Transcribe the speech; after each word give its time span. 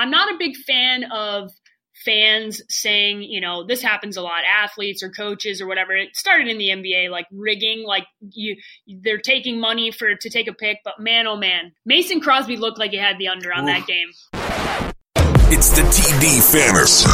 I'm 0.00 0.10
not 0.10 0.32
a 0.32 0.38
big 0.38 0.56
fan 0.56 1.04
of 1.12 1.50
fans 2.06 2.62
saying, 2.70 3.20
you 3.20 3.38
know, 3.38 3.66
this 3.66 3.82
happens 3.82 4.16
a 4.16 4.22
lot, 4.22 4.44
athletes 4.48 5.02
or 5.02 5.10
coaches 5.10 5.60
or 5.60 5.66
whatever. 5.66 5.94
It 5.94 6.16
started 6.16 6.48
in 6.48 6.56
the 6.56 6.70
NBA, 6.70 7.10
like 7.10 7.26
rigging, 7.30 7.84
like 7.84 8.06
you, 8.30 8.56
they're 9.02 9.18
taking 9.18 9.60
money 9.60 9.90
for 9.90 10.14
to 10.14 10.30
take 10.30 10.48
a 10.48 10.54
pick. 10.54 10.78
But 10.84 11.00
man, 11.00 11.26
oh 11.26 11.36
man, 11.36 11.72
Mason 11.84 12.22
Crosby 12.22 12.56
looked 12.56 12.78
like 12.78 12.92
he 12.92 12.96
had 12.96 13.18
the 13.18 13.28
under 13.28 13.52
on 13.52 13.64
Ooh. 13.64 13.66
that 13.66 13.86
game. 13.86 14.08
It's 15.52 15.68
the 15.68 15.82
TD 15.82 16.50
Fantasy. 16.50 17.06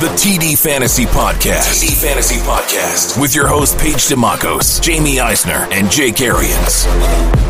The 0.00 0.06
TD 0.16 0.58
Fantasy 0.58 1.04
Podcast. 1.04 1.84
TD 1.84 2.02
Fantasy 2.02 2.36
Podcast 2.36 3.20
with 3.20 3.34
your 3.34 3.46
host 3.46 3.78
Paige 3.78 3.96
Demacos, 4.08 4.80
Jamie 4.80 5.20
Eisner, 5.20 5.68
and 5.70 5.90
Jake 5.90 6.22
Arians. 6.22 7.49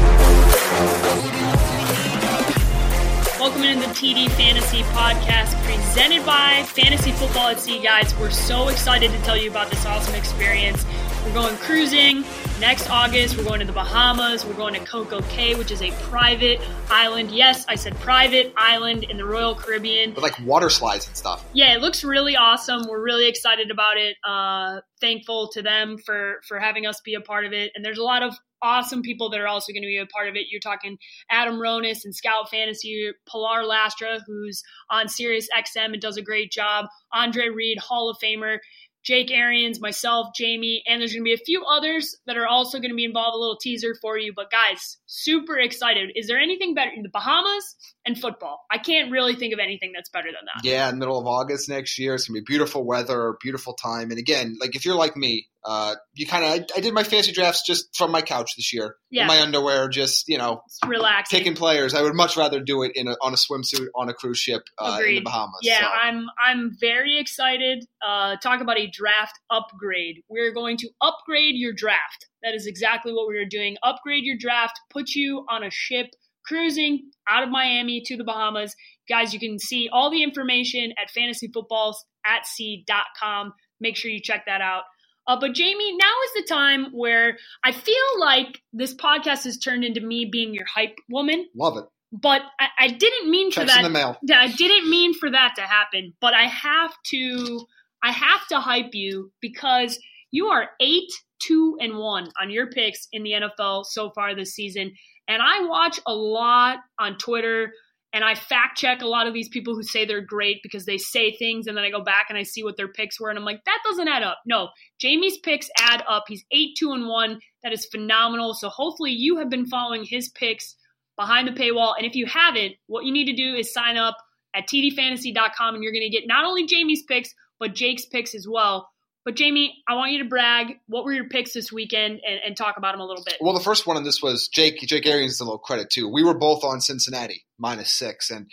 Welcome 3.50 3.68
into 3.68 3.88
the 3.88 3.92
TD 3.92 4.30
Fantasy 4.30 4.82
Podcast 4.92 5.60
presented 5.64 6.24
by 6.24 6.62
Fantasy 6.68 7.10
Football 7.10 7.48
at 7.48 7.58
Sea, 7.58 7.80
guys. 7.80 8.16
We're 8.16 8.30
so 8.30 8.68
excited 8.68 9.10
to 9.10 9.20
tell 9.22 9.36
you 9.36 9.50
about 9.50 9.70
this 9.70 9.84
awesome 9.84 10.14
experience. 10.14 10.86
We're 11.24 11.34
going 11.34 11.56
cruising 11.58 12.24
next 12.60 12.88
August. 12.90 13.36
We're 13.36 13.44
going 13.44 13.60
to 13.60 13.66
the 13.66 13.72
Bahamas. 13.72 14.44
We're 14.44 14.54
going 14.54 14.74
to 14.74 14.80
Coco 14.80 15.20
Cay, 15.22 15.54
which 15.54 15.70
is 15.70 15.82
a 15.82 15.90
private 16.08 16.60
island. 16.88 17.30
Yes, 17.30 17.64
I 17.68 17.74
said 17.74 17.94
private 18.00 18.52
island 18.56 19.04
in 19.04 19.16
the 19.16 19.24
Royal 19.24 19.54
Caribbean. 19.54 20.14
With 20.14 20.22
like 20.22 20.38
water 20.40 20.70
slides 20.70 21.06
and 21.06 21.16
stuff. 21.16 21.44
Yeah, 21.52 21.74
it 21.74 21.82
looks 21.82 22.02
really 22.02 22.36
awesome. 22.36 22.86
We're 22.88 23.02
really 23.02 23.28
excited 23.28 23.70
about 23.70 23.98
it. 23.98 24.16
Uh, 24.26 24.80
thankful 25.00 25.48
to 25.52 25.62
them 25.62 25.98
for 25.98 26.40
for 26.48 26.58
having 26.58 26.86
us 26.86 27.00
be 27.02 27.14
a 27.14 27.20
part 27.20 27.44
of 27.44 27.52
it. 27.52 27.70
And 27.74 27.84
there's 27.84 27.98
a 27.98 28.04
lot 28.04 28.22
of 28.22 28.34
awesome 28.62 29.02
people 29.02 29.30
that 29.30 29.40
are 29.40 29.48
also 29.48 29.72
going 29.72 29.82
to 29.82 29.88
be 29.88 29.98
a 29.98 30.06
part 30.06 30.28
of 30.28 30.36
it. 30.36 30.46
You're 30.50 30.60
talking 30.60 30.98
Adam 31.30 31.56
Ronis 31.56 32.04
and 32.04 32.14
Scout 32.14 32.50
Fantasy, 32.50 33.10
Pilar 33.26 33.62
Lastra, 33.62 34.20
who's 34.26 34.62
on 34.90 35.08
Sirius 35.08 35.48
XM 35.56 35.92
and 35.92 36.00
does 36.00 36.16
a 36.16 36.22
great 36.22 36.50
job, 36.50 36.86
Andre 37.12 37.48
Reed, 37.48 37.78
Hall 37.78 38.10
of 38.10 38.18
Famer. 38.22 38.58
Jake 39.04 39.30
Arians, 39.30 39.80
myself, 39.80 40.28
Jamie, 40.36 40.82
and 40.86 41.00
there's 41.00 41.12
going 41.12 41.22
to 41.22 41.24
be 41.24 41.34
a 41.34 41.44
few 41.44 41.64
others 41.64 42.16
that 42.26 42.36
are 42.36 42.46
also 42.46 42.78
going 42.78 42.90
to 42.90 42.96
be 42.96 43.04
involved. 43.04 43.34
A 43.34 43.38
little 43.38 43.56
teaser 43.56 43.94
for 44.00 44.18
you, 44.18 44.32
but 44.34 44.50
guys, 44.50 44.98
super 45.06 45.58
excited. 45.58 46.10
Is 46.14 46.26
there 46.26 46.38
anything 46.38 46.74
better 46.74 46.90
in 46.94 47.02
the 47.02 47.08
Bahamas 47.08 47.76
and 48.06 48.18
football? 48.18 48.60
I 48.70 48.78
can't 48.78 49.10
really 49.10 49.34
think 49.34 49.52
of 49.52 49.58
anything 49.58 49.92
that's 49.94 50.10
better 50.10 50.28
than 50.28 50.46
that. 50.46 50.68
Yeah, 50.68 50.90
middle 50.92 51.18
of 51.18 51.26
August 51.26 51.68
next 51.68 51.98
year, 51.98 52.14
it's 52.14 52.28
going 52.28 52.36
to 52.36 52.42
be 52.42 52.44
beautiful 52.50 52.84
weather, 52.84 53.36
beautiful 53.40 53.74
time. 53.74 54.10
And 54.10 54.18
again, 54.18 54.56
like 54.60 54.74
if 54.74 54.84
you're 54.84 54.96
like 54.96 55.16
me, 55.16 55.48
uh, 55.64 55.94
you 56.14 56.26
kind 56.26 56.44
of 56.44 56.50
I, 56.50 56.78
I, 56.78 56.80
did 56.80 56.94
my 56.94 57.04
fantasy 57.04 57.32
drafts 57.32 57.66
just 57.66 57.94
from 57.94 58.10
my 58.10 58.22
couch 58.22 58.56
this 58.56 58.72
year 58.72 58.96
yeah. 59.10 59.22
in 59.22 59.28
my 59.28 59.42
underwear, 59.42 59.88
just 59.88 60.28
you 60.28 60.38
know, 60.38 60.62
relax, 60.86 61.30
picking 61.30 61.54
players. 61.54 61.94
I 61.94 62.02
would 62.02 62.14
much 62.14 62.36
rather 62.36 62.60
do 62.60 62.82
it 62.82 62.92
in 62.94 63.08
a, 63.08 63.16
on 63.20 63.34
a 63.34 63.36
swimsuit 63.36 63.88
on 63.94 64.08
a 64.08 64.14
cruise 64.14 64.38
ship 64.38 64.62
uh, 64.78 65.00
in 65.06 65.16
the 65.16 65.20
Bahamas. 65.20 65.60
Yeah, 65.62 65.80
so. 65.80 65.86
I'm 65.86 66.26
I'm 66.42 66.74
very 66.80 67.18
excited. 67.18 67.84
Uh, 68.00 68.36
talk 68.36 68.62
about 68.62 68.78
a 68.78 68.86
draft 68.86 69.38
upgrade. 69.50 70.22
We're 70.28 70.52
going 70.52 70.78
to 70.78 70.88
upgrade 71.02 71.56
your 71.56 71.74
draft. 71.74 72.28
That 72.42 72.54
is 72.54 72.66
exactly 72.66 73.12
what 73.12 73.28
we 73.28 73.36
are 73.36 73.44
doing. 73.44 73.76
Upgrade 73.82 74.24
your 74.24 74.38
draft. 74.38 74.80
Put 74.90 75.10
you 75.10 75.44
on 75.50 75.62
a 75.62 75.70
ship 75.70 76.06
cruising 76.46 77.10
out 77.28 77.42
of 77.42 77.50
Miami 77.50 78.00
to 78.06 78.16
the 78.16 78.24
Bahamas. 78.24 78.74
Guys, 79.08 79.34
you 79.34 79.40
can 79.40 79.58
see 79.58 79.90
all 79.92 80.10
the 80.10 80.22
information 80.22 80.94
at 81.00 81.10
fantasyfootballs.sea.com. 81.12 83.52
Make 83.80 83.96
sure 83.96 84.10
you 84.10 84.20
check 84.20 84.44
that 84.46 84.60
out. 84.60 84.82
Uh, 85.30 85.38
but 85.38 85.52
Jamie, 85.52 85.96
now 85.96 86.12
is 86.24 86.42
the 86.42 86.48
time 86.48 86.86
where 86.90 87.38
I 87.62 87.70
feel 87.70 88.18
like 88.18 88.60
this 88.72 88.92
podcast 88.92 89.44
has 89.44 89.58
turned 89.58 89.84
into 89.84 90.00
me 90.00 90.24
being 90.24 90.52
your 90.52 90.64
hype 90.64 90.96
woman. 91.08 91.46
Love 91.54 91.76
it. 91.76 91.84
But 92.10 92.42
I, 92.58 92.66
I 92.80 92.88
didn't 92.88 93.30
mean 93.30 93.52
Checks 93.52 93.70
for 93.70 93.76
that. 93.76 93.84
In 93.84 93.92
the 93.92 93.96
mail. 93.96 94.18
I 94.34 94.48
didn't 94.48 94.90
mean 94.90 95.14
for 95.14 95.30
that 95.30 95.52
to 95.54 95.62
happen. 95.62 96.14
But 96.20 96.34
I 96.34 96.46
have 96.46 96.92
to. 97.10 97.64
I 98.02 98.10
have 98.10 98.44
to 98.48 98.58
hype 98.58 98.92
you 98.92 99.30
because 99.40 100.00
you 100.32 100.46
are 100.46 100.70
eight, 100.80 101.12
two, 101.38 101.76
and 101.80 101.96
one 101.96 102.32
on 102.40 102.50
your 102.50 102.66
picks 102.66 103.06
in 103.12 103.22
the 103.22 103.32
NFL 103.32 103.84
so 103.84 104.10
far 104.10 104.34
this 104.34 104.52
season. 104.52 104.90
And 105.28 105.40
I 105.40 105.64
watch 105.66 106.00
a 106.08 106.12
lot 106.12 106.78
on 106.98 107.18
Twitter 107.18 107.72
and 108.12 108.24
I 108.24 108.34
fact 108.34 108.78
check 108.78 109.02
a 109.02 109.06
lot 109.06 109.26
of 109.26 109.34
these 109.34 109.48
people 109.48 109.74
who 109.74 109.82
say 109.82 110.04
they're 110.04 110.20
great 110.20 110.58
because 110.62 110.84
they 110.84 110.98
say 110.98 111.36
things 111.36 111.66
and 111.66 111.76
then 111.76 111.84
I 111.84 111.90
go 111.90 112.02
back 112.02 112.26
and 112.28 112.38
I 112.38 112.42
see 112.42 112.64
what 112.64 112.76
their 112.76 112.88
picks 112.88 113.20
were 113.20 113.30
and 113.30 113.38
I'm 113.38 113.44
like 113.44 113.64
that 113.64 113.78
doesn't 113.84 114.08
add 114.08 114.22
up. 114.22 114.38
No, 114.46 114.68
Jamie's 114.98 115.38
picks 115.38 115.68
add 115.78 116.02
up. 116.08 116.24
He's 116.28 116.44
8 116.50 116.70
2 116.78 116.92
and 116.92 117.06
1. 117.06 117.40
That 117.62 117.72
is 117.72 117.86
phenomenal. 117.86 118.54
So 118.54 118.68
hopefully 118.68 119.12
you 119.12 119.38
have 119.38 119.50
been 119.50 119.66
following 119.66 120.04
his 120.04 120.28
picks 120.28 120.76
behind 121.16 121.46
the 121.46 121.52
paywall 121.52 121.94
and 121.96 122.06
if 122.06 122.14
you 122.14 122.26
haven't, 122.26 122.74
what 122.86 123.04
you 123.04 123.12
need 123.12 123.26
to 123.26 123.36
do 123.36 123.54
is 123.54 123.72
sign 123.72 123.96
up 123.96 124.16
at 124.54 124.66
tdfantasy.com 124.66 125.74
and 125.74 125.84
you're 125.84 125.92
going 125.92 126.10
to 126.10 126.10
get 126.10 126.26
not 126.26 126.44
only 126.44 126.66
Jamie's 126.66 127.02
picks 127.02 127.34
but 127.58 127.74
Jake's 127.74 128.06
picks 128.06 128.34
as 128.34 128.46
well. 128.48 128.88
But 129.22 129.36
Jamie, 129.36 129.84
I 129.86 129.96
want 129.96 130.12
you 130.12 130.22
to 130.22 130.28
brag. 130.28 130.78
What 130.86 131.04
were 131.04 131.12
your 131.12 131.28
picks 131.28 131.52
this 131.52 131.70
weekend, 131.70 132.20
and, 132.26 132.40
and, 132.42 132.56
talk 132.56 132.78
about 132.78 132.94
them 132.94 133.02
a 133.02 133.04
little 133.04 133.22
bit? 133.22 133.36
Well, 133.38 133.52
the 133.52 133.60
first 133.60 133.86
one 133.86 133.98
on 133.98 134.02
this 134.02 134.22
was 134.22 134.48
Jake. 134.48 134.80
Jake 134.80 135.04
Arians 135.04 135.38
a 135.40 135.44
little 135.44 135.58
credit 135.58 135.90
too. 135.90 136.08
We 136.08 136.24
were 136.24 136.32
both 136.32 136.64
on 136.64 136.80
Cincinnati 136.80 137.44
minus 137.60 137.92
six, 137.92 138.30
and 138.30 138.46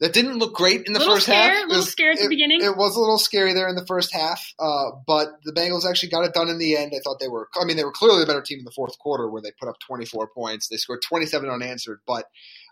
that 0.00 0.12
didn't 0.12 0.38
look 0.38 0.54
great 0.54 0.86
in 0.86 0.92
the 0.92 1.00
little 1.00 1.16
first 1.16 1.26
scare, 1.26 1.54
half. 1.54 1.64
A 1.64 1.68
little 1.68 1.82
scary 1.82 2.12
at 2.12 2.18
the 2.18 2.26
it, 2.26 2.28
beginning. 2.28 2.62
It 2.62 2.76
was 2.76 2.96
a 2.96 3.00
little 3.00 3.18
scary 3.18 3.52
there 3.52 3.68
in 3.68 3.74
the 3.74 3.86
first 3.86 4.12
half, 4.12 4.54
uh, 4.58 4.92
but 5.06 5.28
the 5.44 5.52
Bengals 5.52 5.88
actually 5.88 6.10
got 6.10 6.24
it 6.24 6.32
done 6.32 6.48
in 6.48 6.58
the 6.58 6.76
end. 6.76 6.92
I 6.94 7.00
thought 7.02 7.18
they 7.20 7.28
were. 7.28 7.48
I 7.60 7.64
mean, 7.64 7.76
they 7.76 7.84
were 7.84 7.92
clearly 7.92 8.20
the 8.20 8.26
better 8.26 8.42
team 8.42 8.60
in 8.60 8.64
the 8.64 8.70
fourth 8.70 8.98
quarter, 8.98 9.28
where 9.28 9.42
they 9.42 9.50
put 9.58 9.68
up 9.68 9.76
24 9.86 10.28
points. 10.34 10.68
They 10.68 10.76
scored 10.76 11.02
27 11.02 11.50
unanswered, 11.50 12.00
but 12.06 12.26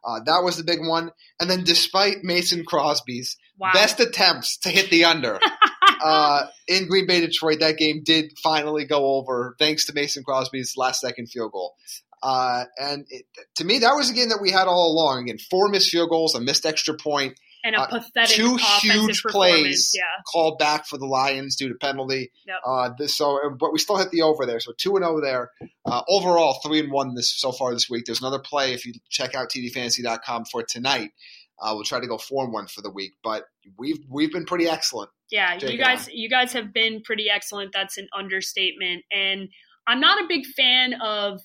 uh, 0.04 0.20
that 0.24 0.42
was 0.44 0.56
the 0.56 0.64
big 0.64 0.78
one. 0.80 1.10
And 1.40 1.50
then, 1.50 1.64
despite 1.64 2.22
Mason 2.22 2.64
Crosby's 2.64 3.36
wow. 3.58 3.72
best 3.72 3.98
attempts 3.98 4.58
to 4.58 4.68
hit 4.68 4.90
the 4.90 5.04
under. 5.04 5.40
uh, 6.04 6.46
in 6.68 6.86
Green 6.86 7.08
Bay, 7.08 7.20
Detroit, 7.20 7.58
that 7.60 7.76
game 7.76 8.02
did 8.04 8.38
finally 8.40 8.84
go 8.84 9.16
over 9.16 9.56
thanks 9.58 9.86
to 9.86 9.92
Mason 9.92 10.22
Crosby's 10.22 10.74
last 10.76 11.00
second 11.00 11.26
field 11.26 11.52
goal. 11.52 11.74
Uh, 12.22 12.64
and 12.78 13.06
it, 13.10 13.26
to 13.56 13.64
me, 13.64 13.80
that 13.80 13.92
was 13.92 14.10
a 14.10 14.14
game 14.14 14.30
that 14.30 14.40
we 14.40 14.50
had 14.50 14.66
all 14.68 14.92
along. 14.92 15.24
Again, 15.24 15.38
four 15.38 15.68
missed 15.68 15.90
field 15.90 16.10
goals, 16.10 16.34
a 16.34 16.40
missed 16.40 16.66
extra 16.66 16.94
point, 16.94 17.38
and 17.64 17.74
a 17.74 17.80
uh, 17.80 17.86
pathetic 17.86 18.36
two 18.36 18.56
huge 18.80 19.22
plays 19.22 19.92
yeah. 19.94 20.02
called 20.30 20.58
back 20.58 20.86
for 20.86 20.98
the 20.98 21.06
Lions 21.06 21.56
due 21.56 21.68
to 21.68 21.74
penalty. 21.74 22.32
Yep. 22.46 22.56
Uh, 22.64 22.90
this, 22.98 23.16
so, 23.16 23.38
but 23.58 23.72
we 23.72 23.78
still 23.78 23.96
hit 23.96 24.10
the 24.10 24.22
over 24.22 24.46
there. 24.46 24.60
So 24.60 24.72
two 24.76 24.96
and 24.96 25.04
zero 25.04 25.20
there. 25.20 25.50
Uh, 25.84 26.02
overall, 26.08 26.58
three 26.64 26.80
and 26.80 26.90
one 26.90 27.14
this 27.14 27.32
so 27.36 27.52
far 27.52 27.72
this 27.72 27.90
week. 27.90 28.04
There's 28.06 28.20
another 28.20 28.38
play 28.38 28.72
if 28.72 28.86
you 28.86 28.94
check 29.10 29.34
out 29.34 29.50
tdfantasy.com 29.50 30.44
for 30.50 30.62
tonight. 30.62 31.10
Uh, 31.58 31.72
we'll 31.74 31.84
try 31.84 32.00
to 32.00 32.06
go 32.06 32.18
four 32.18 32.44
and 32.44 32.52
one 32.52 32.66
for 32.66 32.82
the 32.82 32.90
week, 32.90 33.14
but 33.24 33.44
we've 33.78 33.98
we've 34.10 34.32
been 34.32 34.44
pretty 34.44 34.68
excellent. 34.68 35.10
Yeah, 35.30 35.56
Jake 35.56 35.72
you 35.72 35.78
guys 35.78 36.08
you 36.12 36.28
guys 36.28 36.52
have 36.52 36.72
been 36.72 37.02
pretty 37.02 37.28
excellent. 37.30 37.72
That's 37.72 37.96
an 37.98 38.08
understatement. 38.16 39.04
And 39.10 39.48
I'm 39.86 40.00
not 40.00 40.22
a 40.22 40.26
big 40.28 40.44
fan 40.46 40.94
of 41.00 41.40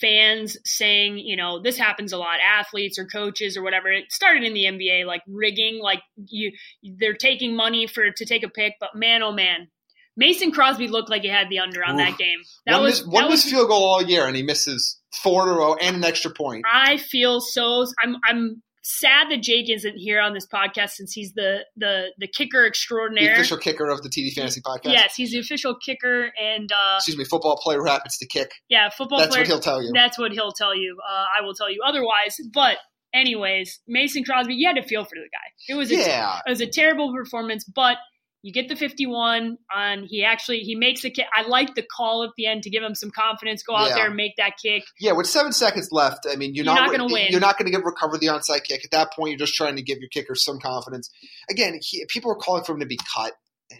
fans 0.00 0.56
saying, 0.64 1.18
you 1.18 1.36
know, 1.36 1.60
this 1.60 1.76
happens 1.76 2.12
a 2.12 2.18
lot, 2.18 2.38
athletes 2.40 2.98
or 2.98 3.06
coaches 3.06 3.56
or 3.56 3.62
whatever. 3.62 3.90
It 3.90 4.10
started 4.10 4.42
in 4.44 4.54
the 4.54 4.64
NBA, 4.64 5.06
like 5.06 5.22
rigging, 5.28 5.80
like 5.82 6.00
you 6.26 6.52
they're 6.98 7.14
taking 7.14 7.54
money 7.54 7.86
for 7.86 8.10
to 8.10 8.24
take 8.24 8.42
a 8.42 8.48
pick, 8.48 8.74
but 8.80 8.94
man 8.94 9.22
oh 9.22 9.32
man. 9.32 9.68
Mason 10.14 10.52
Crosby 10.52 10.88
looked 10.88 11.08
like 11.08 11.22
he 11.22 11.28
had 11.28 11.48
the 11.48 11.58
under 11.58 11.82
on 11.82 11.94
Ooh. 11.94 12.04
that 12.04 12.18
game. 12.18 12.38
That 12.66 12.74
one 12.74 12.82
was 12.82 13.06
miss, 13.06 13.14
one 13.14 13.30
missed 13.30 13.48
field 13.48 13.68
goal 13.68 13.82
all 13.82 14.02
year, 14.02 14.26
and 14.26 14.36
he 14.36 14.42
misses 14.42 15.00
four 15.22 15.44
in 15.44 15.48
a 15.48 15.52
row 15.52 15.74
and 15.74 15.96
an 15.96 16.04
extra 16.04 16.30
point. 16.30 16.64
I 16.70 16.98
feel 16.98 17.40
so. 17.40 17.86
I'm 18.02 18.16
I'm 18.28 18.62
sad 18.82 19.30
that 19.30 19.42
Jake 19.42 19.70
isn't 19.70 19.96
here 19.96 20.20
on 20.20 20.34
this 20.34 20.46
podcast 20.46 20.90
since 20.90 21.12
he's 21.12 21.32
the 21.34 21.64
the 21.76 22.08
the 22.18 22.26
kicker 22.26 22.66
extraordinaire, 22.66 23.28
the 23.28 23.40
official 23.40 23.58
kicker 23.58 23.88
of 23.88 24.02
the 24.02 24.08
TD 24.08 24.32
Fantasy 24.32 24.60
Podcast. 24.60 24.92
Yes, 24.92 25.14
he's 25.14 25.30
the 25.30 25.38
official 25.38 25.74
kicker, 25.74 26.32
and 26.40 26.70
uh, 26.70 26.96
excuse 26.96 27.16
me, 27.16 27.24
football 27.24 27.56
player 27.56 27.84
happens 27.84 28.18
to 28.18 28.26
kick. 28.26 28.52
Yeah, 28.68 28.90
football. 28.90 29.18
That's 29.18 29.30
player, 29.30 29.42
what 29.42 29.48
he'll 29.48 29.60
tell 29.60 29.82
you. 29.82 29.92
That's 29.94 30.18
what 30.18 30.32
he'll 30.32 30.52
tell 30.52 30.76
you. 30.76 30.98
Uh, 31.08 31.24
I 31.38 31.44
will 31.44 31.54
tell 31.54 31.70
you 31.70 31.82
otherwise. 31.86 32.36
But 32.52 32.78
anyways, 33.14 33.80
Mason 33.86 34.24
Crosby, 34.24 34.54
you 34.54 34.66
had 34.66 34.76
to 34.76 34.82
feel 34.82 35.04
for 35.04 35.14
the 35.14 35.22
guy. 35.22 35.72
It 35.72 35.76
was 35.76 35.90
a, 35.90 35.96
yeah. 35.96 36.40
it 36.44 36.50
was 36.50 36.60
a 36.60 36.66
terrible 36.66 37.12
performance, 37.12 37.64
but 37.64 37.96
you 38.42 38.52
get 38.52 38.68
the 38.68 38.76
51 38.76 39.56
on 39.74 40.04
he 40.04 40.24
actually 40.24 40.60
he 40.60 40.74
makes 40.74 41.04
a 41.04 41.10
kick. 41.10 41.26
I 41.34 41.46
like 41.46 41.74
the 41.74 41.82
call 41.82 42.24
at 42.24 42.30
the 42.36 42.46
end 42.46 42.64
to 42.64 42.70
give 42.70 42.82
him 42.82 42.94
some 42.94 43.10
confidence 43.10 43.62
go 43.62 43.74
out 43.76 43.90
yeah. 43.90 43.94
there 43.94 44.06
and 44.06 44.16
make 44.16 44.36
that 44.36 44.54
kick. 44.62 44.84
Yeah 44.98 45.12
with 45.12 45.26
seven 45.26 45.52
seconds 45.52 45.88
left 45.92 46.26
i 46.30 46.36
mean 46.36 46.54
you're, 46.54 46.64
you're 46.64 46.74
not, 46.74 46.86
not 46.86 46.96
going 46.96 47.08
to 47.08 47.12
win. 47.12 47.26
you're 47.30 47.40
not 47.40 47.56
going 47.56 47.66
to 47.66 47.72
get 47.76 47.84
recover 47.84 48.18
the 48.18 48.26
onside 48.26 48.64
kick. 48.64 48.84
At 48.84 48.90
that 48.90 49.12
point 49.12 49.30
you're 49.30 49.38
just 49.38 49.54
trying 49.54 49.76
to 49.76 49.82
give 49.82 49.98
your 49.98 50.08
kicker 50.08 50.34
some 50.34 50.58
confidence. 50.58 51.10
Again 51.50 51.78
he, 51.80 52.04
people 52.08 52.32
are 52.32 52.36
calling 52.36 52.64
for 52.64 52.72
him 52.72 52.80
to 52.80 52.86
be 52.86 52.98
cut. 53.14 53.32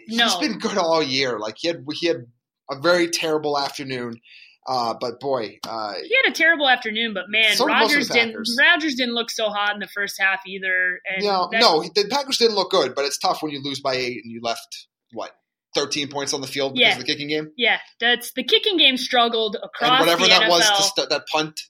He's 0.06 0.16
no. 0.16 0.40
been 0.40 0.58
good 0.58 0.78
all 0.78 1.02
year. 1.02 1.38
Like 1.38 1.56
he 1.58 1.68
had 1.68 1.84
he 1.94 2.06
had 2.06 2.26
a 2.70 2.80
very 2.80 3.08
terrible 3.08 3.58
afternoon 3.58 4.20
uh, 4.66 4.94
but 5.00 5.18
boy, 5.20 5.58
uh, 5.68 5.94
he 5.94 6.16
had 6.24 6.30
a 6.30 6.34
terrible 6.34 6.68
afternoon. 6.68 7.14
But 7.14 7.24
man, 7.28 7.56
so 7.56 7.66
Rodgers 7.66 8.08
didn't. 8.08 8.36
Rodgers 8.58 8.94
didn't 8.94 9.14
look 9.14 9.30
so 9.30 9.48
hot 9.48 9.74
in 9.74 9.80
the 9.80 9.88
first 9.88 10.20
half 10.20 10.40
either. 10.46 11.00
And 11.10 11.24
no, 11.24 11.48
no, 11.52 11.82
the 11.82 12.06
Packers 12.10 12.38
didn't 12.38 12.54
look 12.54 12.70
good. 12.70 12.94
But 12.94 13.04
it's 13.04 13.18
tough 13.18 13.42
when 13.42 13.52
you 13.52 13.60
lose 13.62 13.80
by 13.80 13.94
eight 13.94 14.20
and 14.22 14.32
you 14.32 14.40
left 14.42 14.86
what 15.12 15.32
13 15.74 16.08
points 16.08 16.32
on 16.32 16.40
the 16.40 16.46
field 16.46 16.74
because 16.74 16.86
yeah. 16.86 16.92
of 16.92 16.98
the 16.98 17.04
kicking 17.04 17.28
game. 17.28 17.50
Yeah, 17.56 17.78
that's 17.98 18.32
the 18.32 18.44
kicking 18.44 18.76
game 18.76 18.96
struggled 18.96 19.56
across 19.56 20.00
and 20.00 20.00
whatever 20.00 20.26
that 20.28 20.42
NFL. 20.42 20.50
was, 20.50 20.94
st- 20.94 21.08
that 21.08 21.26
punt 21.26 21.60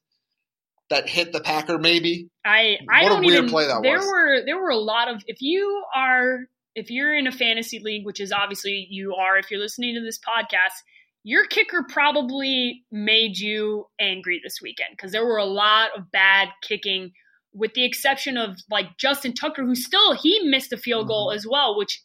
that 0.91 1.09
hit 1.09 1.33
the 1.33 1.41
Packer 1.41 1.79
maybe. 1.79 2.29
I 2.45 2.79
I 2.91 3.05
What 3.05 3.13
a 3.13 3.15
don't 3.15 3.25
weird 3.25 3.39
even. 3.39 3.51
play 3.51 3.67
that 3.67 3.83
there 3.83 3.99
was. 3.99 4.07
were 4.07 4.43
there 4.45 4.61
were 4.61 4.71
a 4.71 4.77
lot 4.77 5.09
of 5.09 5.23
if 5.27 5.41
you 5.41 5.83
are 5.95 6.41
if 6.75 6.91
you're 6.91 7.15
in 7.15 7.27
a 7.27 7.33
fantasy 7.33 7.81
league, 7.83 8.05
which 8.05 8.21
is 8.21 8.33
obviously 8.33 8.87
you 8.91 9.15
are 9.15 9.39
if 9.39 9.51
you're 9.51 9.61
listening 9.61 9.95
to 9.95 10.03
this 10.03 10.19
podcast, 10.19 10.77
your 11.25 11.47
kicker 11.47 11.85
probably 11.89 12.85
made 12.91 13.39
you 13.39 13.87
angry 14.01 14.41
this 14.43 14.61
weekend 14.63 14.91
because 14.93 15.13
there 15.13 15.25
were 15.25 15.39
a 15.39 15.45
lot 15.45 15.91
of 15.97 16.11
bad 16.11 16.49
kicking. 16.63 17.13
With 17.55 17.75
the 17.75 17.85
exception 17.85 18.39
of 18.39 18.57
like 18.71 18.97
Justin 18.97 19.35
Tucker, 19.35 19.63
who 19.63 19.75
still 19.75 20.15
he 20.15 20.41
missed 20.49 20.73
a 20.73 20.79
field 20.79 21.07
goal 21.09 21.29
Mm-hmm. 21.29 21.37
as 21.37 21.47
well, 21.47 21.77
which 21.77 22.03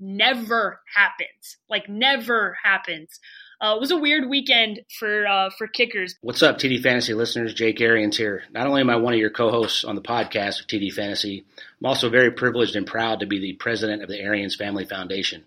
never 0.00 0.80
happens. 0.94 1.56
Like 1.68 1.88
never 1.88 2.56
happens. 2.62 3.20
Uh, 3.60 3.74
it 3.76 3.80
was 3.80 3.90
a 3.90 3.96
weird 3.96 4.28
weekend 4.28 4.80
for 4.98 5.26
uh, 5.26 5.50
for 5.56 5.66
kickers. 5.68 6.16
What's 6.22 6.42
up, 6.42 6.58
TD 6.58 6.82
Fantasy 6.82 7.14
listeners? 7.14 7.54
Jake 7.54 7.80
Arians 7.80 8.16
here. 8.16 8.42
Not 8.52 8.66
only 8.66 8.80
am 8.80 8.90
I 8.90 8.96
one 8.96 9.14
of 9.14 9.20
your 9.20 9.30
co-hosts 9.30 9.84
on 9.84 9.94
the 9.94 10.02
podcast 10.02 10.60
of 10.60 10.66
TD 10.66 10.92
Fantasy, 10.92 11.44
I'm 11.80 11.86
also 11.86 12.08
very 12.10 12.30
privileged 12.30 12.74
and 12.74 12.86
proud 12.86 13.20
to 13.20 13.26
be 13.26 13.38
the 13.38 13.52
president 13.54 14.02
of 14.02 14.08
the 14.08 14.18
Arians 14.18 14.56
Family 14.56 14.84
Foundation, 14.84 15.44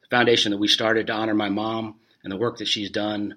the 0.00 0.08
foundation 0.16 0.50
that 0.52 0.58
we 0.58 0.68
started 0.68 1.08
to 1.08 1.12
honor 1.12 1.34
my 1.34 1.48
mom 1.50 1.96
and 2.22 2.32
the 2.32 2.36
work 2.36 2.58
that 2.58 2.68
she's 2.68 2.90
done 2.90 3.36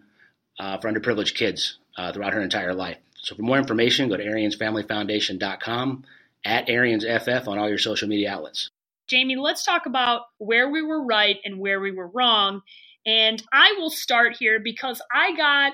uh, 0.59 0.77
for 0.77 0.91
underprivileged 0.91 1.35
kids 1.35 1.77
uh, 1.97 2.11
throughout 2.11 2.33
her 2.33 2.41
entire 2.41 2.73
life. 2.73 2.97
So 3.17 3.35
for 3.35 3.41
more 3.41 3.57
information, 3.57 4.09
go 4.09 4.17
to 4.17 4.25
AriansFamilyFoundation.com, 4.25 6.03
at 6.45 6.67
AriansFF 6.67 7.47
on 7.47 7.57
all 7.57 7.67
your 7.67 7.79
social 7.79 8.07
media 8.07 8.31
outlets. 8.31 8.69
Jamie, 9.07 9.35
let's 9.35 9.65
talk 9.65 9.85
about 9.85 10.23
where 10.37 10.69
we 10.69 10.81
were 10.81 11.03
right 11.03 11.37
and 11.43 11.59
where 11.59 11.79
we 11.79 11.91
were 11.91 12.07
wrong. 12.07 12.61
And 13.05 13.41
I 13.51 13.75
will 13.77 13.89
start 13.89 14.37
here 14.37 14.59
because 14.59 15.01
I 15.11 15.35
got 15.35 15.73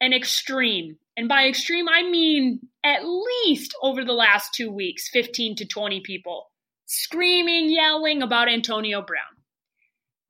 an 0.00 0.12
extreme. 0.12 0.98
And 1.16 1.28
by 1.28 1.46
extreme, 1.46 1.88
I 1.88 2.02
mean 2.02 2.60
at 2.84 3.02
least 3.04 3.74
over 3.82 4.04
the 4.04 4.12
last 4.12 4.54
two 4.54 4.70
weeks, 4.70 5.08
15 5.10 5.56
to 5.56 5.66
20 5.66 6.00
people 6.00 6.50
screaming, 6.86 7.70
yelling 7.70 8.22
about 8.22 8.48
Antonio 8.48 9.02
Brown. 9.02 9.24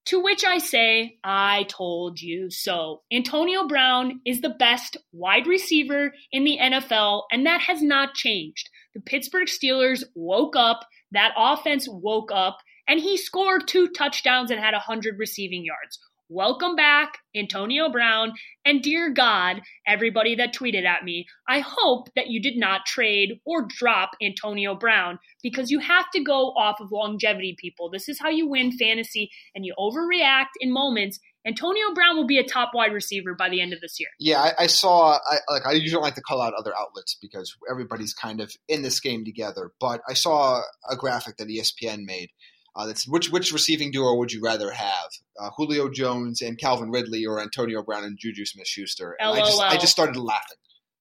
To 0.07 0.21
which 0.21 0.45
I 0.45 0.59
say, 0.59 1.19
I 1.25 1.65
told 1.65 2.21
you 2.21 2.49
so. 2.49 3.03
Antonio 3.13 3.67
Brown 3.67 4.21
is 4.25 4.41
the 4.41 4.51
best 4.51 4.97
wide 5.13 5.49
receiver 5.49 6.15
in 6.31 6.45
the 6.45 6.59
NFL, 6.63 7.25
and 7.33 7.45
that 7.45 7.63
has 7.63 7.83
not 7.83 8.15
changed. 8.15 8.71
The 8.95 9.01
Pittsburgh 9.01 9.49
Steelers 9.49 10.05
woke 10.15 10.55
up, 10.55 10.87
that 11.11 11.35
offense 11.37 11.89
woke 11.91 12.31
up, 12.33 12.59
and 12.87 13.01
he 13.01 13.17
scored 13.17 13.67
two 13.67 13.89
touchdowns 13.89 14.53
and 14.53 14.61
had 14.61 14.75
100 14.75 15.19
receiving 15.19 15.65
yards. 15.65 15.99
Welcome 16.29 16.75
back, 16.75 17.19
Antonio 17.37 17.89
Brown. 17.89 18.33
And 18.65 18.83
dear 18.83 19.11
God, 19.11 19.61
everybody 19.87 20.35
that 20.35 20.53
tweeted 20.53 20.85
at 20.85 21.05
me, 21.05 21.27
I 21.49 21.61
hope 21.61 22.09
that 22.17 22.27
you 22.27 22.43
did 22.43 22.57
not 22.57 22.85
trade 22.85 23.41
or 23.47 23.69
drop 23.69 24.11
Antonio 24.21 24.75
Brown 24.75 25.21
because 25.41 25.71
you 25.71 25.79
have 25.79 26.11
to 26.11 26.25
go 26.25 26.49
off 26.57 26.81
of 26.81 26.91
longevity, 26.91 27.55
people. 27.57 27.91
This 27.91 28.09
is 28.09 28.19
how 28.19 28.29
you 28.29 28.49
win 28.49 28.73
fantasy, 28.73 29.31
and 29.55 29.65
you 29.65 29.73
overreact 29.79 30.57
in 30.61 30.73
moments. 30.73 31.21
Antonio 31.47 31.95
Brown 31.95 32.17
will 32.17 32.27
be 32.27 32.39
a 32.39 32.45
top 32.45 32.73
wide 32.75 32.93
receiver 32.93 33.37
by 33.37 33.49
the 33.49 33.61
end 33.61 33.73
of 33.73 33.81
this 33.81 34.01
year. 34.01 34.09
Yeah, 34.19 34.41
I, 34.41 34.65
I 34.65 34.67
saw. 34.67 35.21
I 35.25 35.37
like. 35.49 35.65
I 35.65 35.75
usually 35.75 35.93
don't 35.93 36.03
like 36.03 36.17
to 36.17 36.23
call 36.23 36.43
out 36.43 36.55
other 36.55 36.73
outlets 36.77 37.17
because 37.23 37.55
everybody's 37.71 38.15
kind 38.15 38.41
of 38.41 38.53
in 38.67 38.83
this 38.83 38.99
game 38.99 39.25
together. 39.25 39.71
But 39.79 40.01
I 40.09 40.15
saw 40.15 40.63
a 40.91 40.97
graphic 40.97 41.37
that 41.37 41.47
ESPN 41.47 42.05
made. 42.05 42.31
Uh, 42.77 42.87
that's 42.87 43.09
which 43.09 43.31
which 43.31 43.53
receiving 43.53 43.91
duo 43.91 44.17
would 44.17 44.31
you 44.33 44.43
rather 44.43 44.71
have? 44.71 45.09
Uh, 45.41 45.49
Julio 45.57 45.89
Jones 45.89 46.43
and 46.43 46.59
Calvin 46.59 46.91
Ridley, 46.91 47.25
or 47.25 47.41
Antonio 47.41 47.83
Brown 47.83 48.05
and 48.05 48.19
Juju 48.19 48.45
Smith-Schuster? 48.45 49.17
And 49.19 49.31
I 49.31 49.39
just 49.39 49.61
I 49.61 49.77
just 49.77 49.93
started 49.93 50.17
laughing. 50.17 50.59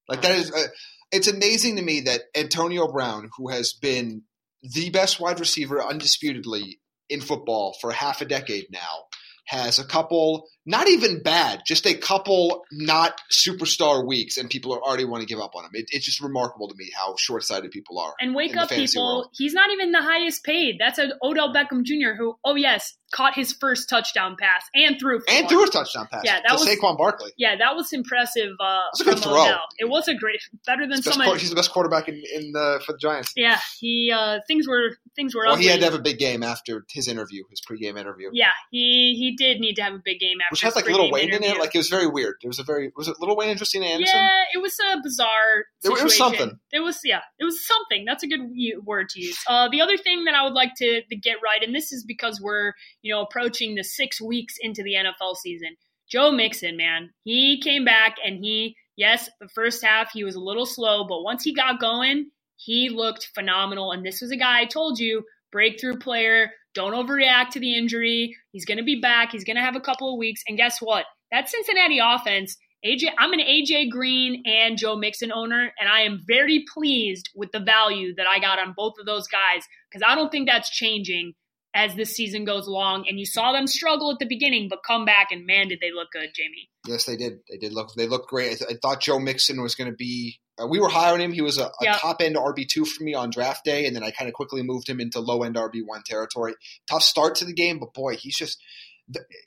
Like 0.08 0.22
that 0.22 0.32
is. 0.32 0.50
Uh, 0.50 0.68
it's 1.12 1.28
amazing 1.28 1.76
to 1.76 1.82
me 1.82 2.00
that 2.02 2.22
Antonio 2.34 2.90
Brown, 2.90 3.30
who 3.36 3.50
has 3.50 3.74
been 3.74 4.22
the 4.62 4.90
best 4.90 5.20
wide 5.20 5.38
receiver 5.38 5.82
undisputedly 5.82 6.80
in 7.08 7.20
football 7.20 7.76
for 7.80 7.92
half 7.92 8.20
a 8.20 8.24
decade 8.24 8.66
now, 8.70 9.04
has 9.46 9.78
a 9.78 9.84
couple 9.84 10.48
not 10.66 10.88
even 10.88 11.22
bad, 11.22 11.62
just 11.66 11.86
a 11.86 11.94
couple 11.94 12.64
not 12.72 13.20
superstar 13.30 14.04
weeks, 14.06 14.36
and 14.36 14.50
people 14.50 14.74
are 14.74 14.80
already 14.80 15.04
want 15.04 15.20
to 15.22 15.26
give 15.26 15.38
up 15.40 15.54
on 15.54 15.64
him. 15.64 15.70
It, 15.74 15.86
it's 15.90 16.04
just 16.04 16.20
remarkable 16.20 16.68
to 16.68 16.74
me 16.76 16.90
how 16.94 17.14
short 17.16 17.44
sighted 17.44 17.70
people 17.70 17.98
are. 17.98 18.14
And 18.20 18.34
wake 18.34 18.56
up, 18.56 18.68
people. 18.70 19.04
world. 19.04 19.28
He's 19.32 19.54
not 19.54 19.70
even 19.70 19.92
the 19.92 20.02
highest 20.02 20.44
paid. 20.44 20.76
That's 20.78 20.98
an 20.98 21.12
Odell 21.22 21.54
Beckham 21.54 21.84
Jr. 21.84 22.14
who, 22.18 22.36
oh, 22.44 22.56
yes, 22.56 22.96
caught 23.12 23.34
his 23.34 23.52
first 23.52 23.88
touchdown 23.88 24.36
pass 24.38 24.64
and 24.74 24.98
threw 24.98 25.20
And 25.28 25.44
one. 25.44 25.48
threw 25.48 25.64
a 25.64 25.68
touchdown 25.68 26.08
pass 26.10 26.22
Yeah, 26.24 26.40
that 26.40 26.48
to 26.58 26.64
was- 26.64 26.66
Saquon 26.68 26.98
Barkley. 26.98 27.30
Yeah, 27.38 27.54
that 27.56 27.76
was 27.76 27.92
impressive. 27.92 28.50
Uh, 28.58 28.78
was 28.92 29.00
a 29.00 29.04
good 29.04 29.18
throw. 29.20 29.44
Odell. 29.44 29.60
It 29.78 29.88
was 29.88 30.08
a 30.08 30.14
great, 30.14 30.40
better 30.66 30.86
than 30.88 31.00
some. 31.02 31.20
he's 31.38 31.50
the 31.50 31.56
best 31.56 31.70
quarterback 31.70 32.08
in, 32.08 32.20
in 32.34 32.50
the, 32.52 32.82
for 32.84 32.92
the 32.92 32.98
Giants. 32.98 33.32
Yeah, 33.36 33.58
he 33.78 34.12
uh, 34.14 34.40
things 34.48 34.66
were 34.66 34.96
things 35.14 35.34
were 35.34 35.42
Well, 35.44 35.52
ugly. 35.54 35.64
he 35.66 35.70
had 35.70 35.78
to 35.80 35.86
have 35.86 35.94
a 35.94 36.00
big 36.00 36.18
game 36.18 36.42
after 36.42 36.84
his 36.90 37.06
interview, 37.08 37.44
his 37.50 37.60
pregame 37.60 37.98
interview, 37.98 38.30
yeah, 38.32 38.48
he 38.70 39.14
he 39.16 39.36
did 39.36 39.60
need 39.60 39.74
to 39.76 39.82
have 39.82 39.94
a 39.94 40.02
big 40.04 40.18
game 40.18 40.38
after 40.44 40.55
which 40.56 40.62
has 40.62 40.74
like 40.74 40.86
Lil 40.86 41.10
Wayne 41.10 41.32
in 41.32 41.42
it. 41.42 41.58
Like 41.58 41.74
it 41.74 41.78
was 41.78 41.88
very 41.88 42.06
weird. 42.06 42.36
It 42.42 42.46
was 42.48 42.58
a 42.58 42.62
very 42.64 42.92
was 42.96 43.08
it 43.08 43.16
Lil 43.20 43.36
Wayne 43.36 43.50
and 43.50 43.58
Christina 43.58 43.86
Anderson? 43.86 44.16
Yeah, 44.16 44.42
it 44.54 44.58
was 44.62 44.74
a 44.90 45.00
bizarre. 45.02 45.66
It- 45.84 45.90
it 45.98 46.02
was 46.04 46.16
something. 46.16 46.58
It 46.72 46.80
was 46.80 47.00
yeah, 47.04 47.20
it 47.38 47.44
was 47.44 47.66
something. 47.66 48.04
That's 48.06 48.22
a 48.22 48.26
good 48.26 48.40
word 48.84 49.08
to 49.10 49.20
use. 49.20 49.38
Uh, 49.46 49.68
the 49.68 49.80
other 49.80 49.96
thing 49.96 50.24
that 50.24 50.34
I 50.34 50.44
would 50.44 50.54
like 50.54 50.74
to, 50.78 51.02
to 51.02 51.16
get 51.16 51.36
right, 51.44 51.62
and 51.62 51.74
this 51.74 51.92
is 51.92 52.04
because 52.04 52.40
we're 52.40 52.72
you 53.02 53.12
know 53.12 53.22
approaching 53.22 53.74
the 53.74 53.84
six 53.84 54.20
weeks 54.20 54.54
into 54.60 54.82
the 54.82 54.94
NFL 54.94 55.36
season. 55.36 55.76
Joe 56.08 56.30
Mixon, 56.30 56.76
man, 56.76 57.10
he 57.24 57.60
came 57.60 57.84
back 57.84 58.16
and 58.24 58.38
he 58.38 58.76
yes, 58.96 59.28
the 59.40 59.48
first 59.48 59.84
half 59.84 60.12
he 60.12 60.24
was 60.24 60.34
a 60.36 60.40
little 60.40 60.66
slow, 60.66 61.06
but 61.06 61.22
once 61.22 61.42
he 61.44 61.52
got 61.52 61.80
going, 61.80 62.30
he 62.56 62.88
looked 62.88 63.28
phenomenal. 63.34 63.92
And 63.92 64.04
this 64.04 64.20
was 64.20 64.30
a 64.30 64.36
guy 64.36 64.60
I 64.60 64.64
told 64.64 64.98
you 64.98 65.24
breakthrough 65.52 65.96
player. 65.98 66.50
Don't 66.76 66.92
overreact 66.92 67.50
to 67.52 67.58
the 67.58 67.74
injury. 67.74 68.36
He's 68.52 68.66
going 68.66 68.76
to 68.76 68.84
be 68.84 69.00
back. 69.00 69.32
He's 69.32 69.44
going 69.44 69.56
to 69.56 69.62
have 69.62 69.76
a 69.76 69.80
couple 69.80 70.12
of 70.12 70.18
weeks. 70.18 70.42
And 70.46 70.58
guess 70.58 70.76
what? 70.78 71.06
That 71.32 71.48
Cincinnati 71.48 71.98
offense, 71.98 72.58
AJ, 72.84 73.12
I'm 73.18 73.32
an 73.32 73.40
AJ 73.40 73.88
Green 73.88 74.42
and 74.44 74.76
Joe 74.76 74.94
Mixon 74.94 75.32
owner, 75.32 75.72
and 75.80 75.88
I 75.88 76.02
am 76.02 76.20
very 76.28 76.66
pleased 76.74 77.30
with 77.34 77.50
the 77.50 77.60
value 77.60 78.14
that 78.16 78.26
I 78.26 78.40
got 78.40 78.58
on 78.58 78.74
both 78.76 78.92
of 79.00 79.06
those 79.06 79.26
guys 79.26 79.62
because 79.90 80.06
I 80.06 80.14
don't 80.14 80.30
think 80.30 80.46
that's 80.46 80.68
changing 80.68 81.32
as 81.74 81.94
this 81.94 82.14
season 82.14 82.44
goes 82.44 82.66
along. 82.66 83.06
And 83.08 83.18
you 83.18 83.24
saw 83.24 83.52
them 83.52 83.66
struggle 83.66 84.12
at 84.12 84.18
the 84.18 84.26
beginning, 84.26 84.68
but 84.68 84.80
come 84.86 85.06
back 85.06 85.28
and 85.30 85.46
man, 85.46 85.68
did 85.68 85.78
they 85.80 85.92
look 85.92 86.08
good, 86.12 86.28
Jamie. 86.34 86.68
Yes, 86.86 87.04
they 87.04 87.16
did. 87.16 87.38
They 87.50 87.56
did 87.56 87.72
look. 87.72 87.94
They 87.94 88.06
looked 88.06 88.28
great. 88.28 88.52
I, 88.52 88.54
th- 88.54 88.70
I 88.70 88.74
thought 88.82 89.00
Joe 89.00 89.18
Mixon 89.18 89.62
was 89.62 89.74
going 89.74 89.90
to 89.90 89.96
be. 89.96 90.38
Uh, 90.60 90.66
we 90.66 90.78
were 90.80 90.88
high 90.88 91.12
on 91.12 91.20
him. 91.20 91.32
He 91.32 91.42
was 91.42 91.58
a, 91.58 91.66
a 91.66 91.72
Yeah. 91.82 91.96
top 91.96 92.20
end 92.22 92.36
RB 92.36 92.66
two 92.68 92.84
for 92.84 93.04
me 93.04 93.14
on 93.14 93.30
draft 93.30 93.64
day, 93.64 93.86
and 93.86 93.94
then 93.94 94.02
I 94.02 94.10
kind 94.10 94.28
of 94.28 94.34
quickly 94.34 94.62
moved 94.62 94.88
him 94.88 95.00
into 95.00 95.20
low 95.20 95.42
end 95.42 95.56
RB 95.56 95.82
one 95.84 96.02
territory. 96.04 96.54
Tough 96.88 97.02
start 97.02 97.34
to 97.36 97.44
the 97.44 97.52
game, 97.52 97.78
but 97.78 97.92
boy, 97.94 98.16
he's 98.16 98.36
just 98.36 98.58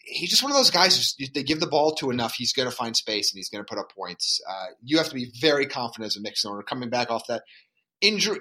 he's 0.05 0.29
just 0.29 0.41
one 0.41 0.51
of 0.51 0.57
those 0.57 0.71
guys. 0.71 1.15
They 1.33 1.43
give 1.43 1.59
the 1.59 1.67
ball 1.67 1.93
to 1.95 2.11
enough, 2.11 2.33
he's 2.35 2.53
going 2.53 2.69
to 2.69 2.75
find 2.75 2.95
space 2.95 3.31
and 3.33 3.37
he's 3.37 3.49
going 3.49 3.63
to 3.63 3.67
put 3.67 3.77
up 3.79 3.91
points. 3.93 4.39
Uh, 4.49 4.67
you 4.83 4.97
have 4.97 5.09
to 5.09 5.15
be 5.15 5.31
very 5.41 5.65
confident 5.65 6.07
as 6.07 6.15
a 6.17 6.21
Mixon 6.21 6.51
owner 6.51 6.61
coming 6.63 6.89
back 6.89 7.11
off 7.11 7.27
that 7.27 7.43
injury. 8.01 8.39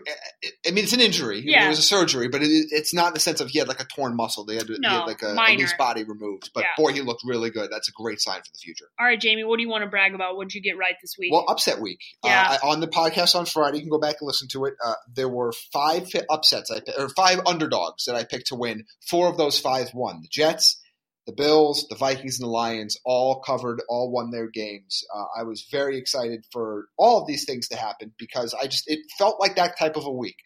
I 0.66 0.70
mean, 0.70 0.84
it's 0.84 0.92
an 0.92 1.00
injury. 1.00 1.38
I 1.38 1.44
mean, 1.44 1.62
it 1.62 1.68
was 1.68 1.78
a 1.78 1.82
surgery, 1.82 2.28
but 2.28 2.42
it, 2.42 2.48
it's 2.48 2.94
not 2.94 3.08
in 3.08 3.14
the 3.14 3.20
sense 3.20 3.40
of 3.40 3.48
he 3.48 3.58
had 3.58 3.68
like 3.68 3.80
a 3.80 3.84
torn 3.84 4.14
muscle. 4.16 4.44
They 4.44 4.54
had, 4.56 4.66
to, 4.68 4.74
he 4.74 4.86
had 4.86 5.04
like 5.04 5.22
a, 5.22 5.32
a 5.34 5.56
loose 5.56 5.74
body 5.78 6.04
removed. 6.04 6.50
But 6.54 6.62
Yeah. 6.64 6.68
boy, 6.82 6.92
he 6.92 7.00
looked 7.00 7.22
really 7.24 7.50
good. 7.50 7.70
That's 7.70 7.88
a 7.88 7.92
great 7.92 8.20
sign 8.20 8.38
for 8.38 8.50
the 8.52 8.58
future. 8.58 8.86
All 8.98 9.06
right, 9.06 9.20
Jamie, 9.20 9.44
what 9.44 9.56
do 9.56 9.62
you 9.62 9.68
want 9.68 9.82
to 9.84 9.90
brag 9.90 10.14
about? 10.14 10.36
What 10.36 10.48
did 10.48 10.54
you 10.54 10.62
get 10.62 10.76
right 10.78 10.94
this 11.02 11.16
week? 11.18 11.32
Well, 11.32 11.44
upset 11.48 11.80
week. 11.80 12.00
Yeah. 12.24 12.58
Uh, 12.62 12.68
on 12.68 12.80
the 12.80 12.88
podcast 12.88 13.34
on 13.34 13.46
Friday, 13.46 13.78
you 13.78 13.82
can 13.82 13.90
go 13.90 13.98
back 13.98 14.16
and 14.20 14.26
listen 14.26 14.48
to 14.48 14.64
it. 14.66 14.74
Uh, 14.84 14.94
there 15.14 15.28
were 15.28 15.52
five 15.72 16.08
fi- 16.10 16.22
upsets, 16.30 16.70
I 16.70 16.80
or 17.00 17.08
five 17.10 17.40
underdogs 17.46 18.04
that 18.04 18.14
I 18.14 18.24
picked 18.24 18.48
to 18.48 18.54
win. 18.54 18.84
Four 19.08 19.28
of 19.28 19.36
those 19.36 19.58
five 19.58 19.90
won. 19.94 20.20
The 20.22 20.28
Jets, 20.28 20.80
the 21.28 21.34
Bills, 21.34 21.86
the 21.90 21.94
Vikings, 21.94 22.40
and 22.40 22.46
the 22.46 22.50
Lions 22.50 22.96
all 23.04 23.40
covered, 23.40 23.82
all 23.86 24.10
won 24.10 24.30
their 24.30 24.48
games. 24.48 25.04
Uh, 25.14 25.24
I 25.38 25.42
was 25.42 25.68
very 25.70 25.98
excited 25.98 26.46
for 26.50 26.86
all 26.96 27.20
of 27.20 27.28
these 27.28 27.44
things 27.44 27.68
to 27.68 27.76
happen 27.76 28.14
because 28.18 28.54
I 28.54 28.66
just 28.66 28.84
it 28.90 29.00
felt 29.18 29.38
like 29.38 29.54
that 29.56 29.78
type 29.78 29.96
of 29.96 30.06
a 30.06 30.10
week. 30.10 30.38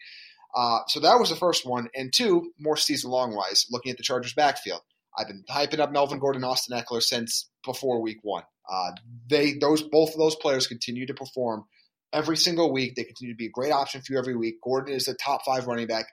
Uh, 0.53 0.79
so 0.87 0.99
that 0.99 1.17
was 1.19 1.29
the 1.29 1.37
first 1.37 1.65
one, 1.65 1.87
and 1.95 2.11
two 2.11 2.51
more 2.59 2.75
season 2.75 3.11
long 3.11 3.33
wise. 3.33 3.65
Looking 3.71 3.91
at 3.91 3.97
the 3.97 4.03
Chargers 4.03 4.33
backfield, 4.33 4.81
I've 5.17 5.27
been 5.27 5.45
hyping 5.49 5.79
up 5.79 5.93
Melvin 5.93 6.19
Gordon, 6.19 6.43
Austin 6.43 6.77
Ekeler 6.77 7.01
since 7.01 7.49
before 7.63 8.01
week 8.01 8.19
one. 8.21 8.43
Uh, 8.69 8.91
they 9.29 9.53
those 9.53 9.81
both 9.83 10.11
of 10.11 10.17
those 10.17 10.35
players 10.35 10.67
continue 10.67 11.05
to 11.05 11.13
perform 11.13 11.63
every 12.11 12.35
single 12.35 12.73
week. 12.73 12.95
They 12.95 13.05
continue 13.05 13.33
to 13.33 13.37
be 13.37 13.47
a 13.47 13.51
great 13.51 13.71
option 13.71 14.01
for 14.01 14.11
you 14.11 14.19
every 14.19 14.35
week. 14.35 14.55
Gordon 14.61 14.93
is 14.93 15.07
a 15.07 15.13
top 15.13 15.45
five 15.45 15.65
running 15.65 15.87
back. 15.87 16.07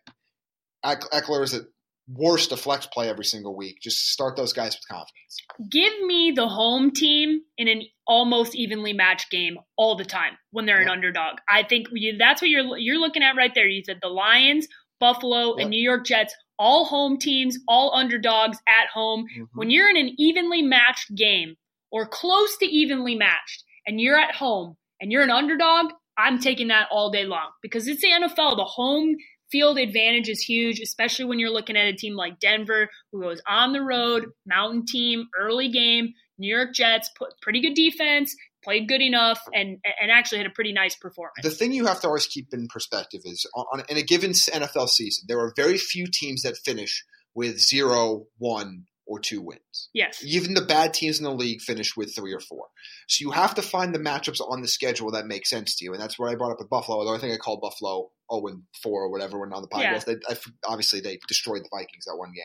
Eck- 0.85 1.11
Ekeler 1.11 1.43
is 1.43 1.55
at 1.55 1.63
worst 2.15 2.53
a 2.53 2.57
flex 2.57 2.87
play 2.87 3.09
every 3.09 3.25
single 3.25 3.57
week. 3.57 3.79
Just 3.83 4.11
start 4.11 4.37
those 4.37 4.53
guys 4.53 4.75
with 4.75 4.87
confidence. 4.89 5.39
Give 5.71 5.93
me 6.03 6.33
the 6.35 6.49
home 6.49 6.91
team 6.91 7.41
in 7.59 7.69
an 7.69 7.83
almost 8.07 8.55
evenly 8.55 8.93
matched 8.93 9.31
game 9.31 9.57
all 9.77 9.97
the 9.97 10.05
time 10.05 10.33
when 10.51 10.67
they're 10.67 10.81
an 10.81 10.89
underdog. 10.89 11.39
I 11.49 11.63
think 11.63 11.89
you, 11.93 12.17
that's 12.19 12.43
what 12.43 12.51
you're 12.51 12.77
you're 12.79 12.99
looking 13.01 13.23
at 13.23 13.37
right 13.37 13.53
there. 13.55 13.67
You 13.67 13.83
said 13.85 13.99
the 14.03 14.09
Lions, 14.09 14.67
Buffalo, 14.99 15.57
Yep. 15.57 15.61
and 15.61 15.71
New 15.71 15.83
York 15.83 16.05
Jets, 16.07 16.35
all 16.59 16.85
home 16.85 17.19
teams, 17.19 17.59
all 17.69 17.95
underdogs 17.95 18.59
at 18.69 18.89
home. 18.93 19.25
Mm-hmm. 19.33 19.45
When 19.59 19.71
you're 19.71 19.89
in 19.91 19.97
an 19.97 20.15
evenly 20.19 20.63
matched 20.63 21.15
game 21.15 21.57
or 21.91 22.07
close 22.07 22.57
to 22.59 22.67
evenly 22.67 23.15
matched, 23.15 23.65
and 23.87 24.01
you're 24.01 24.19
at 24.19 24.35
home 24.35 24.77
and 25.01 25.11
you're 25.11 25.23
an 25.23 25.31
underdog, 25.31 25.93
I'm 26.19 26.39
taking 26.39 26.69
that 26.69 26.89
all 26.91 27.11
day 27.11 27.25
long 27.25 27.51
because 27.63 27.89
it's 27.89 28.03
the 28.03 28.09
NFL. 28.11 28.57
The 28.57 28.65
home 28.65 29.17
field 29.51 29.79
advantage 29.79 30.29
is 30.29 30.41
huge, 30.41 30.81
especially 30.81 31.25
when 31.25 31.39
you're 31.39 31.51
looking 31.51 31.77
at 31.77 31.87
a 31.87 31.93
team 31.93 32.15
like 32.15 32.41
Denver, 32.41 32.89
who 33.13 33.23
goes 33.23 33.41
on 33.47 33.73
the 33.73 33.83
road, 33.83 34.27
mountain 34.47 34.85
team, 34.87 35.27
early 35.39 35.69
game. 35.69 36.15
New 36.39 36.55
York 36.55 36.73
Jets 36.75 37.11
put 37.19 37.35
pretty 37.43 37.61
good 37.61 37.75
defense, 37.75 38.35
played 38.65 38.89
good 38.89 39.03
enough, 39.03 39.41
and 39.53 39.79
and 40.01 40.11
actually 40.11 40.39
had 40.39 40.47
a 40.47 40.51
pretty 40.51 40.73
nice 40.73 40.97
performance. 40.97 41.43
The 41.43 41.51
thing 41.51 41.73
you 41.73 41.87
have 41.87 42.01
to 42.01 42.07
always 42.07 42.27
keep 42.27 42.53
in 42.53 42.67
perspective 42.69 43.21
is 43.25 43.47
on, 43.55 43.83
in 43.89 43.99
a 43.99 44.03
given 44.03 44.31
NFL 44.31 44.89
season, 44.89 45.27
there 45.29 45.39
are 45.39 45.53
very 45.55 45.77
few 45.77 46.07
teams 46.07 46.43
that 46.43 46.57
finish 46.57 47.05
with 47.35 47.61
zero, 47.61 48.27
one, 48.39 48.87
or 49.11 49.19
two 49.19 49.43
wins. 49.43 49.89
Yes. 49.93 50.23
Even 50.25 50.55
the 50.55 50.61
bad 50.61 50.95
teams 50.95 51.19
in 51.19 51.25
the 51.25 51.33
league 51.33 51.61
finish 51.61 51.97
with 51.97 52.15
three 52.15 52.33
or 52.33 52.39
four. 52.39 52.67
So 53.09 53.25
you 53.25 53.33
have 53.33 53.57
to 53.57 53.63
find 53.63 53.93
the 53.93 53.99
matchups 53.99 54.41
on 54.41 54.63
the 54.63 54.69
schedule 54.69 55.11
that 55.11 55.27
make 55.27 55.47
sense 55.47 55.75
to 55.77 55.85
you. 55.85 55.93
And 55.93 56.01
that's 56.01 56.17
what 56.17 56.31
I 56.31 56.37
brought 56.37 56.53
up 56.53 56.61
with 56.61 56.71
Buffalo, 56.71 56.99
although 56.99 57.17
I 57.17 57.19
think 57.19 57.35
I 57.35 57.37
called 57.37 57.61
Buffalo 57.61 58.11
0 58.33 58.47
and 58.47 58.63
4 58.85 59.03
or 59.03 59.11
whatever 59.11 59.41
when 59.41 59.53
on 59.53 59.63
the 59.63 59.69
podcast. 59.69 60.07
Yeah. 60.07 60.15
They, 60.15 60.17
I, 60.29 60.37
obviously, 60.65 61.01
they 61.01 61.19
destroyed 61.27 61.63
the 61.65 61.77
Vikings 61.77 62.05
that 62.05 62.17
one 62.17 62.31
game. 62.33 62.45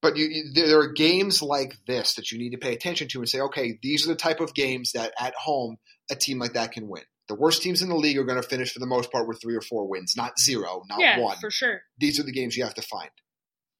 But 0.00 0.16
you, 0.16 0.26
you, 0.26 0.52
there 0.54 0.78
are 0.78 0.92
games 0.92 1.42
like 1.42 1.74
this 1.88 2.14
that 2.14 2.30
you 2.30 2.38
need 2.38 2.50
to 2.50 2.58
pay 2.58 2.72
attention 2.72 3.08
to 3.08 3.18
and 3.18 3.28
say, 3.28 3.40
okay, 3.40 3.76
these 3.82 4.06
are 4.06 4.10
the 4.10 4.14
type 4.14 4.38
of 4.38 4.54
games 4.54 4.92
that 4.92 5.12
at 5.18 5.34
home 5.34 5.76
a 6.08 6.14
team 6.14 6.38
like 6.38 6.52
that 6.52 6.70
can 6.70 6.88
win. 6.88 7.02
The 7.26 7.34
worst 7.34 7.62
teams 7.62 7.82
in 7.82 7.88
the 7.88 7.96
league 7.96 8.16
are 8.16 8.24
going 8.24 8.40
to 8.40 8.48
finish 8.48 8.72
for 8.72 8.78
the 8.78 8.86
most 8.86 9.10
part 9.10 9.26
with 9.26 9.42
three 9.42 9.56
or 9.56 9.60
four 9.60 9.88
wins, 9.88 10.14
not 10.16 10.38
zero, 10.38 10.82
not 10.88 11.00
yeah, 11.00 11.18
one. 11.18 11.36
for 11.38 11.50
sure. 11.50 11.82
These 11.98 12.20
are 12.20 12.22
the 12.22 12.32
games 12.32 12.56
you 12.56 12.64
have 12.64 12.74
to 12.74 12.82
find. 12.82 13.10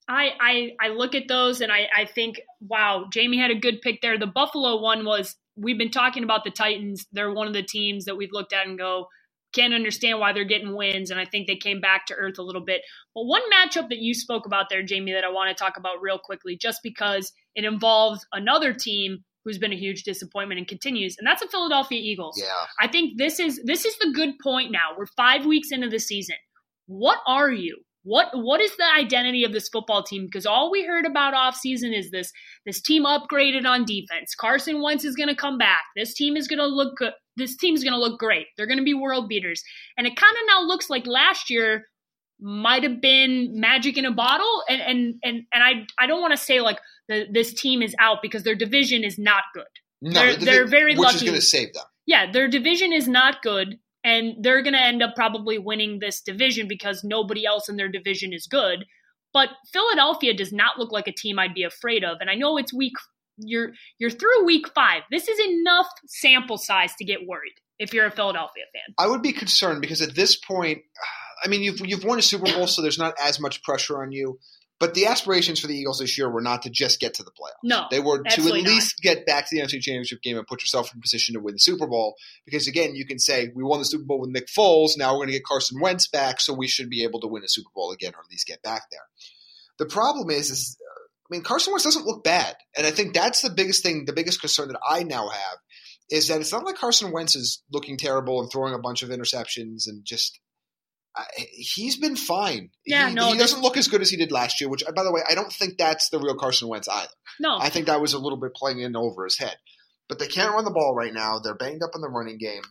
I, 0.09 0.31
I, 0.41 0.71
I 0.81 0.89
look 0.89 1.15
at 1.15 1.29
those 1.29 1.61
and 1.61 1.71
I, 1.71 1.89
I 1.97 2.05
think, 2.05 2.41
wow, 2.61 3.07
Jamie 3.13 3.39
had 3.39 3.51
a 3.51 3.59
good 3.59 3.81
pick 3.81 4.01
there. 4.03 4.19
The 4.19 4.27
Buffalo 4.27 4.81
one 4.81 5.05
was, 5.05 5.37
we've 5.57 5.79
been 5.79 5.91
talking 5.91 6.25
about 6.25 6.45
the 6.45 6.51
Titans. 6.51 7.07
They're 7.13 7.33
one 7.33 7.47
of 7.47 7.55
the 7.55 7.63
teams 7.63 8.07
that 8.07 8.17
we've 8.17 8.33
looked 8.33 8.53
at 8.53 8.67
and 8.67 8.79
go, 8.79 9.07
can't 9.53 9.75
understand 9.75 10.21
why 10.21 10.33
they're 10.33 10.45
getting 10.45 10.77
wins. 10.77 11.11
And 11.11 11.21
I 11.21 11.25
think 11.25 11.47
they 11.47 11.57
came 11.57 11.81
back 11.81 12.07
to 12.07 12.15
earth 12.15 12.39
a 12.39 12.43
little 12.43 12.65
bit. 12.65 12.83
But 13.15 13.25
one 13.25 13.43
matchup 13.53 13.89
that 13.89 13.99
you 13.99 14.15
spoke 14.15 14.47
about 14.47 14.67
there, 14.71 14.83
Jamie, 14.83 15.13
that 15.13 15.25
I 15.25 15.31
want 15.31 15.57
to 15.57 15.61
talk 15.61 15.77
about 15.77 16.01
real 16.01 16.19
quickly, 16.19 16.57
just 16.57 16.81
because 16.83 17.33
it 17.55 17.65
involves 17.65 18.25
another 18.33 18.73
team 18.73 19.19
who's 19.45 19.59
been 19.59 19.73
a 19.73 19.77
huge 19.77 20.03
disappointment 20.03 20.59
and 20.59 20.69
continues, 20.69 21.17
and 21.19 21.27
that's 21.27 21.41
the 21.43 21.49
Philadelphia 21.49 21.99
Eagles. 22.01 22.37
Yeah. 22.41 22.47
I 22.79 22.89
think 22.89 23.17
this 23.19 23.41
is 23.41 23.61
this 23.65 23.85
is 23.87 23.97
the 23.99 24.13
good 24.15 24.35
point 24.43 24.71
now. 24.71 24.91
We're 24.99 25.07
five 25.17 25.47
weeks 25.47 25.73
into 25.73 25.89
the 25.89 25.99
season. 25.99 26.37
What 26.87 27.19
are 27.27 27.51
you? 27.51 27.79
What 28.03 28.29
what 28.33 28.61
is 28.61 28.75
the 28.77 28.91
identity 28.97 29.45
of 29.45 29.53
this 29.53 29.69
football 29.69 30.03
team? 30.03 30.25
Because 30.25 30.47
all 30.47 30.71
we 30.71 30.85
heard 30.85 31.05
about 31.05 31.35
offseason 31.35 31.97
is 31.97 32.11
this 32.11 32.33
this 32.65 32.81
team 32.81 33.05
upgraded 33.05 33.67
on 33.67 33.85
defense. 33.85 34.35
Carson 34.35 34.81
Wentz 34.81 35.05
is 35.05 35.17
going 35.17 35.29
to 35.29 35.35
come 35.35 35.59
back. 35.59 35.83
This 35.97 36.15
team 36.15 36.37
is 36.37 36.49
going 36.49 36.61
to 36.61 36.67
look 36.67 36.97
good. 36.97 37.13
This 37.37 37.57
team 37.57 37.75
is 37.75 37.85
going 37.85 37.93
to 37.93 38.01
look 38.01 38.19
great. 38.19 38.47
They're 38.57 38.67
going 38.67 38.79
to 38.79 38.85
be 38.85 38.95
world 38.95 39.29
beaters. 39.29 39.63
And 39.99 40.07
it 40.07 40.17
kind 40.17 40.35
of 40.35 40.43
now 40.47 40.63
looks 40.63 40.89
like 40.89 41.07
last 41.07 41.51
year 41.51 41.87
might 42.41 42.83
have 42.85 43.03
been 43.03 43.61
magic 43.61 43.99
in 43.99 44.07
a 44.07 44.13
bottle. 44.13 44.63
And 44.69 44.81
and 44.81 45.15
and 45.23 45.43
and 45.53 45.63
I 45.63 45.87
I 46.03 46.07
don't 46.07 46.23
want 46.23 46.33
to 46.33 46.39
say 46.39 46.63
like 46.63 46.79
the, 47.09 47.27
this 47.31 47.53
team 47.53 47.83
is 47.83 47.95
out 47.99 48.19
because 48.23 48.45
their 48.45 48.55
division 48.55 49.05
is 49.05 49.19
not 49.19 49.43
good. 49.53 49.65
No, 50.01 50.13
they're, 50.21 50.37
the, 50.37 50.45
they're 50.47 50.67
very 50.67 50.93
which 50.93 51.01
lucky. 51.01 51.17
is 51.17 51.23
going 51.23 51.35
to 51.35 51.43
save 51.43 51.75
them. 51.75 51.85
Yeah, 52.07 52.33
their 52.33 52.49
division 52.49 52.95
is 52.95 53.07
not 53.07 53.43
good 53.43 53.79
and 54.05 54.37
they're 54.41 54.63
going 54.63 54.75
to 54.75 54.83
end 54.83 55.03
up 55.03 55.15
probably 55.15 55.59
winning 55.59 55.99
this 55.99 56.21
division 56.21 56.69
because 56.69 57.05
nobody 57.05 57.45
else 57.45 57.69
in 57.69 57.77
their 57.77 57.89
division 57.89 58.33
is 58.33 58.47
good. 58.47 58.85
But 59.33 59.51
Philadelphia 59.73 60.35
does 60.35 60.53
not 60.53 60.79
look 60.79 60.91
like 60.91 61.07
a 61.07 61.13
team 61.13 61.39
I'd 61.39 61.55
be 61.55 61.63
afraid 61.63 62.03
of. 62.03 62.19
And 62.21 62.31
I 62.31 62.35
know 62.35 62.57
it's 62.57 62.73
week 62.73 62.95
you're 63.43 63.73
you're 63.99 64.11
through 64.11 64.45
week 64.45 64.67
5. 64.75 65.03
This 65.11 65.29
is 65.29 65.39
enough 65.39 65.87
sample 66.07 66.59
size 66.59 66.95
to 66.97 67.05
get 67.05 67.27
worried 67.27 67.55
if 67.79 67.95
you're 67.95 68.07
a 68.07 68.11
Philadelphia 68.11 68.65
fan. 68.73 68.95
I 68.99 69.07
would 69.07 69.23
be 69.23 69.33
concerned 69.33 69.81
because 69.81 70.03
at 70.03 70.15
this 70.15 70.37
point 70.37 70.83
I 71.45 71.49
mean 71.49 71.63
you've 71.63 71.81
you've 71.81 72.05
won 72.05 72.19
a 72.19 72.23
Super 72.23 72.53
Bowl 72.53 72.67
so 72.67 72.83
there's 72.83 72.99
not 72.99 73.15
as 73.23 73.41
much 73.41 73.63
pressure 73.63 74.03
on 74.03 74.13
you. 74.13 74.39
But 74.81 74.95
the 74.95 75.07
aspirations 75.07 75.61
for 75.61 75.67
the 75.67 75.77
Eagles 75.77 75.99
this 75.99 76.17
year 76.17 76.31
were 76.31 76.41
not 76.41 76.63
to 76.63 76.71
just 76.71 77.01
get 77.01 77.13
to 77.15 77.23
the 77.23 77.31
playoffs. 77.31 77.63
No, 77.63 77.87
they 77.91 78.01
were 78.01 78.23
to 78.23 78.29
at 78.29 78.39
not. 78.39 78.55
least 78.55 78.97
get 79.03 79.27
back 79.27 79.49
to 79.49 79.55
the 79.55 79.63
NFC 79.63 79.81
Championship 79.81 80.23
game 80.23 80.39
and 80.39 80.47
put 80.47 80.63
yourself 80.63 80.95
in 80.95 81.03
position 81.03 81.35
to 81.35 81.41
win 81.41 81.55
the 81.55 81.59
Super 81.59 81.87
Bowl. 81.87 82.17
Because 82.47 82.67
again, 82.67 82.95
you 82.95 83.07
can 83.07 83.19
say 83.19 83.51
we 83.55 83.63
won 83.63 83.79
the 83.79 83.85
Super 83.85 84.05
Bowl 84.05 84.21
with 84.21 84.31
Nick 84.31 84.49
Foles. 84.49 84.93
Now 84.97 85.13
we're 85.13 85.19
going 85.19 85.29
to 85.29 85.35
get 85.35 85.45
Carson 85.45 85.81
Wentz 85.81 86.09
back, 86.09 86.41
so 86.41 86.55
we 86.55 86.67
should 86.67 86.89
be 86.89 87.05
able 87.05 87.21
to 87.21 87.29
win 87.29 87.45
a 87.45 87.49
Super 87.49 87.69
Bowl 87.75 87.93
again, 87.93 88.13
or 88.17 88.21
at 88.21 88.31
least 88.31 88.47
get 88.47 88.63
back 88.63 88.85
there. 88.91 89.03
The 89.79 89.87
problem 89.87 90.31
is, 90.31 90.51
is 90.51 90.79
I 90.81 91.29
mean, 91.29 91.43
Carson 91.43 91.73
Wentz 91.73 91.85
doesn't 91.85 92.07
look 92.07 92.25
bad, 92.25 92.57
and 92.75 92.87
I 92.87 92.91
think 92.91 93.13
that's 93.13 93.43
the 93.43 93.51
biggest 93.51 93.83
thing, 93.83 94.07
the 94.07 94.15
biggest 94.15 94.41
concern 94.41 94.69
that 94.69 94.81
I 94.89 95.03
now 95.03 95.29
have 95.29 95.59
is 96.11 96.29
that 96.29 96.41
it's 96.41 96.53
not 96.53 96.65
like 96.65 96.77
Carson 96.77 97.13
Wentz 97.13 97.37
is 97.37 97.63
looking 97.71 97.97
terrible 97.97 98.41
and 98.41 98.51
throwing 98.51 98.75
a 98.75 98.79
bunch 98.79 99.03
of 99.03 99.11
interceptions 99.11 99.87
and 99.87 100.05
just 100.05 100.41
he's 101.35 101.97
been 101.97 102.17
fine. 102.17 102.71
Yeah, 102.87 103.09
he, 103.09 103.15
no, 103.15 103.33
he 103.33 103.39
doesn't 103.39 103.63
look 103.63 103.77
as 103.77 103.89
good 103.89 104.01
as 104.01 104.11
he 104.11 104.17
did 104.17 104.33
last 104.33 104.61
year. 104.61 104.71
Which, 104.71 104.85
uh, 104.85 104.93
by 104.93 105.03
the 105.03 105.13
way, 105.13 105.23
I 105.29 105.35
don't 105.35 105.53
think 105.53 105.79
that's 105.79 106.09
the 106.11 106.19
real 106.19 106.37
Carson 106.37 106.69
Wentz 106.69 106.89
either. 106.89 107.09
No, 107.39 107.59
I 107.59 107.69
think 107.69 107.87
that 107.87 108.01
was 108.01 108.13
a 108.13 108.19
little 108.19 108.39
bit 108.39 108.55
playing 108.55 108.81
in 108.81 108.97
over 108.97 109.25
his 109.25 109.39
head. 109.39 109.57
But 110.09 110.19
they 110.19 110.27
can't 110.27 110.53
run 110.53 110.65
the 110.65 110.71
ball 110.71 110.95
right 110.95 111.15
now. 111.15 111.39
They're 111.39 111.55
banged 111.55 111.83
up 111.83 111.93
in 111.95 112.01
the 112.01 112.09
running 112.09 112.39
game. 112.39 112.63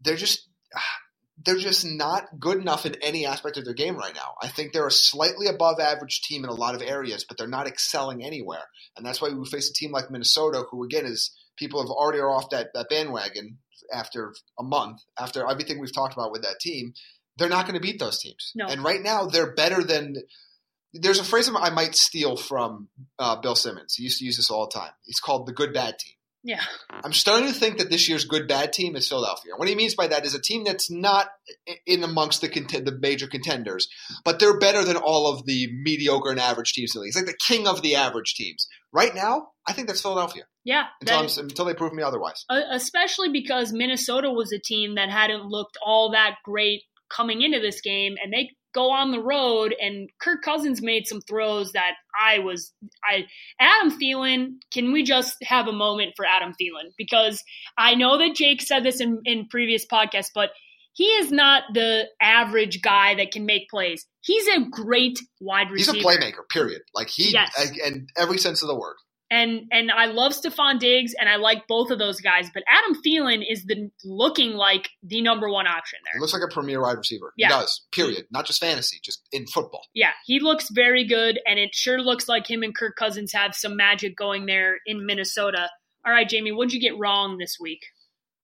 They're 0.00 0.16
just 0.16 0.48
they're 1.44 1.56
just 1.56 1.84
not 1.84 2.24
good 2.38 2.58
enough 2.58 2.86
in 2.86 2.94
any 3.02 3.26
aspect 3.26 3.58
of 3.58 3.64
their 3.66 3.74
game 3.74 3.96
right 3.96 4.14
now. 4.14 4.34
I 4.40 4.48
think 4.48 4.72
they're 4.72 4.86
a 4.86 4.90
slightly 4.90 5.48
above 5.48 5.78
average 5.80 6.22
team 6.22 6.44
in 6.44 6.50
a 6.50 6.54
lot 6.54 6.74
of 6.74 6.80
areas, 6.80 7.26
but 7.28 7.36
they're 7.36 7.46
not 7.46 7.66
excelling 7.66 8.24
anywhere. 8.24 8.64
And 8.96 9.04
that's 9.04 9.20
why 9.20 9.28
we 9.28 9.44
face 9.46 9.68
a 9.68 9.74
team 9.74 9.92
like 9.92 10.10
Minnesota, 10.10 10.64
who 10.70 10.82
again 10.82 11.04
is 11.04 11.36
people 11.58 11.82
have 11.82 11.90
already 11.90 12.20
are 12.20 12.30
off 12.30 12.50
that, 12.50 12.68
that 12.72 12.88
bandwagon 12.88 13.58
after 13.92 14.32
a 14.58 14.62
month, 14.62 15.00
after 15.18 15.48
everything 15.48 15.78
we've 15.78 15.94
talked 15.94 16.14
about 16.14 16.32
with 16.32 16.42
that 16.42 16.58
team 16.58 16.94
they're 17.36 17.48
not 17.48 17.66
going 17.66 17.74
to 17.74 17.80
beat 17.80 17.98
those 17.98 18.18
teams. 18.18 18.52
No. 18.54 18.66
And 18.66 18.82
right 18.82 19.02
now, 19.02 19.26
they're 19.26 19.54
better 19.54 19.82
than. 19.82 20.16
There's 20.92 21.18
a 21.18 21.24
phrase 21.24 21.50
I 21.54 21.70
might 21.70 21.94
steal 21.94 22.36
from 22.36 22.88
uh, 23.18 23.36
Bill 23.36 23.54
Simmons. 23.54 23.94
He 23.94 24.04
used 24.04 24.18
to 24.20 24.24
use 24.24 24.36
this 24.36 24.50
all 24.50 24.66
the 24.66 24.78
time. 24.78 24.92
It's 25.06 25.20
called 25.20 25.46
the 25.46 25.52
good 25.52 25.74
bad 25.74 25.98
team. 25.98 26.14
Yeah. 26.46 26.62
I'm 27.02 27.12
starting 27.12 27.48
to 27.48 27.54
think 27.54 27.78
that 27.78 27.90
this 27.90 28.08
year's 28.08 28.24
good 28.24 28.46
bad 28.46 28.72
team 28.72 28.94
is 28.94 29.08
Philadelphia. 29.08 29.54
What 29.56 29.68
he 29.68 29.74
means 29.74 29.96
by 29.96 30.06
that 30.06 30.24
is 30.24 30.32
a 30.32 30.40
team 30.40 30.62
that's 30.62 30.88
not 30.88 31.26
in 31.86 32.04
amongst 32.04 32.40
the 32.40 32.48
cont- 32.48 32.84
the 32.84 32.96
major 33.00 33.26
contenders, 33.26 33.88
but 34.24 34.38
they're 34.38 34.56
better 34.56 34.84
than 34.84 34.96
all 34.96 35.26
of 35.26 35.44
the 35.44 35.68
mediocre 35.82 36.30
and 36.30 36.38
average 36.38 36.72
teams 36.72 36.94
in 36.94 37.00
the 37.00 37.02
league. 37.02 37.08
It's 37.08 37.16
like 37.16 37.26
the 37.26 37.36
king 37.48 37.66
of 37.66 37.82
the 37.82 37.96
average 37.96 38.34
teams. 38.34 38.68
Right 38.92 39.12
now, 39.12 39.48
I 39.66 39.72
think 39.72 39.88
that's 39.88 40.00
Philadelphia. 40.00 40.44
Yeah. 40.64 40.84
Until, 41.00 41.24
is, 41.24 41.36
until 41.36 41.64
they 41.64 41.74
prove 41.74 41.92
me 41.92 42.04
otherwise. 42.04 42.44
Especially 42.48 43.30
because 43.30 43.72
Minnesota 43.72 44.30
was 44.30 44.52
a 44.52 44.60
team 44.60 44.94
that 44.94 45.10
hadn't 45.10 45.46
looked 45.46 45.76
all 45.84 46.12
that 46.12 46.36
great 46.44 46.84
coming 47.08 47.42
into 47.42 47.60
this 47.60 47.80
game 47.80 48.16
and 48.22 48.32
they 48.32 48.50
go 48.74 48.90
on 48.90 49.10
the 49.10 49.22
road 49.22 49.74
and 49.80 50.10
Kirk 50.20 50.42
Cousins 50.42 50.82
made 50.82 51.06
some 51.06 51.22
throws 51.22 51.72
that 51.72 51.92
I 52.18 52.40
was 52.40 52.72
I 53.02 53.24
Adam 53.58 53.98
Thielen, 53.98 54.56
can 54.72 54.92
we 54.92 55.02
just 55.02 55.36
have 55.42 55.66
a 55.66 55.72
moment 55.72 56.12
for 56.14 56.26
Adam 56.26 56.50
Thielen? 56.50 56.90
Because 56.98 57.42
I 57.78 57.94
know 57.94 58.18
that 58.18 58.34
Jake 58.34 58.60
said 58.60 58.84
this 58.84 59.00
in, 59.00 59.20
in 59.24 59.48
previous 59.48 59.86
podcasts, 59.86 60.30
but 60.34 60.50
he 60.92 61.04
is 61.04 61.30
not 61.30 61.62
the 61.74 62.04
average 62.20 62.80
guy 62.82 63.14
that 63.16 63.30
can 63.30 63.44
make 63.44 63.68
plays. 63.68 64.06
He's 64.22 64.46
a 64.48 64.60
great 64.70 65.18
wide 65.40 65.70
receiver. 65.70 65.96
He's 65.96 66.04
a 66.04 66.08
playmaker, 66.08 66.48
period. 66.50 66.82
Like 66.94 67.08
he 67.08 67.32
yes. 67.32 67.54
and 67.84 68.08
every 68.16 68.38
sense 68.38 68.62
of 68.62 68.68
the 68.68 68.74
word. 68.74 68.96
And 69.30 69.62
and 69.72 69.90
I 69.90 70.06
love 70.06 70.32
Stefon 70.32 70.78
Diggs 70.78 71.12
and 71.18 71.28
I 71.28 71.36
like 71.36 71.66
both 71.66 71.90
of 71.90 71.98
those 71.98 72.20
guys, 72.20 72.48
but 72.54 72.62
Adam 72.68 73.00
Thielen 73.02 73.42
is 73.48 73.64
the 73.64 73.90
looking 74.04 74.52
like 74.52 74.88
the 75.02 75.20
number 75.20 75.50
one 75.50 75.66
option 75.66 75.98
there. 76.04 76.12
He 76.14 76.20
looks 76.20 76.32
like 76.32 76.42
a 76.48 76.52
premier 76.52 76.80
wide 76.80 76.96
receiver. 76.96 77.32
Yeah. 77.36 77.48
He 77.48 77.52
does. 77.54 77.86
Period. 77.92 78.26
Not 78.30 78.46
just 78.46 78.60
fantasy, 78.60 78.98
just 79.02 79.22
in 79.32 79.46
football. 79.46 79.82
Yeah, 79.94 80.12
he 80.26 80.38
looks 80.38 80.70
very 80.70 81.04
good, 81.04 81.40
and 81.44 81.58
it 81.58 81.74
sure 81.74 82.00
looks 82.00 82.28
like 82.28 82.48
him 82.48 82.62
and 82.62 82.74
Kirk 82.74 82.94
Cousins 82.96 83.32
have 83.32 83.54
some 83.54 83.76
magic 83.76 84.16
going 84.16 84.46
there 84.46 84.78
in 84.86 85.04
Minnesota. 85.06 85.70
All 86.04 86.12
right, 86.12 86.28
Jamie, 86.28 86.52
what'd 86.52 86.72
you 86.72 86.80
get 86.80 86.98
wrong 86.98 87.38
this 87.38 87.56
week? 87.60 87.80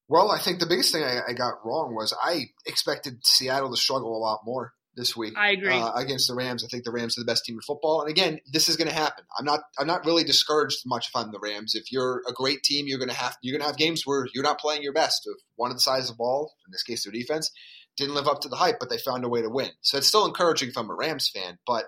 Well, 0.09 0.33
I 0.33 0.39
think 0.39 0.59
the 0.59 0.67
biggest 0.67 0.93
thing 0.93 1.05
I, 1.05 1.21
I 1.29 1.33
got 1.33 1.65
wrong 1.65 1.95
was 1.95 2.12
I 2.21 2.47
expected 2.67 3.25
Seattle 3.25 3.71
to 3.71 3.77
struggle 3.77 4.17
a 4.17 4.19
lot 4.19 4.41
more 4.45 4.73
this 4.94 5.16
week. 5.16 5.34
I 5.37 5.50
agree. 5.50 5.72
Uh, 5.72 5.92
against 5.94 6.28
the 6.28 6.34
Rams, 6.34 6.64
I 6.64 6.68
think 6.68 6.84
the 6.84 6.92
Rams 6.92 7.16
are 7.16 7.22
the 7.22 7.26
best 7.26 7.44
team 7.44 7.56
in 7.56 7.61
football. 7.62 8.02
And 8.02 8.11
again, 8.11 8.40
this 8.50 8.68
is 8.68 8.76
going 8.76 8.88
to 8.88 8.94
happen. 8.94 9.25
I'm 9.38 9.44
not. 9.44 9.61
I'm 9.78 9.87
not 9.87 10.04
really 10.04 10.25
discouraged 10.25 10.82
much 10.87 11.08
if 11.08 11.16
I'm 11.16 11.32
the 11.32 11.40
Rams. 11.40 11.75
If 11.75 11.90
you're 11.92 12.22
a 12.28 12.32
great 12.32 12.62
team, 12.62 12.87
you're 12.87 12.99
going 12.99 13.08
to 13.11 13.14
have 13.14 13.37
you're 13.42 13.56
going 13.56 13.62
to 13.62 13.68
have 13.68 13.78
games 13.78 14.02
where 14.04 14.26
you're 14.34 14.44
not 14.44 14.58
playing 14.58 14.82
your 14.82 14.92
best. 14.92 15.22
If 15.26 15.37
one 15.56 15.70
of 15.70 15.76
the 15.76 15.82
sides 15.82 16.11
of 16.11 16.16
the 16.16 16.18
ball, 16.18 16.52
in 16.66 16.72
this 16.72 16.82
case 16.82 17.04
their 17.04 17.12
defense, 17.12 17.50
didn't 17.96 18.14
live 18.14 18.28
up 18.28 18.40
to 18.42 18.49
the 18.49 18.56
hype, 18.56 18.76
but 18.78 18.90
they 18.90 18.99
found 18.99 19.25
a 19.25 19.28
way 19.28 19.42
to 19.42 19.50
win. 19.50 19.70
So 19.80 19.99
it's 19.99 20.06
still 20.06 20.26
encouraging 20.26 20.70
if 20.70 20.78
I'm 20.78 20.90
a 20.90 20.94
Rams 20.94 21.30
fan. 21.34 21.58
But 21.66 21.84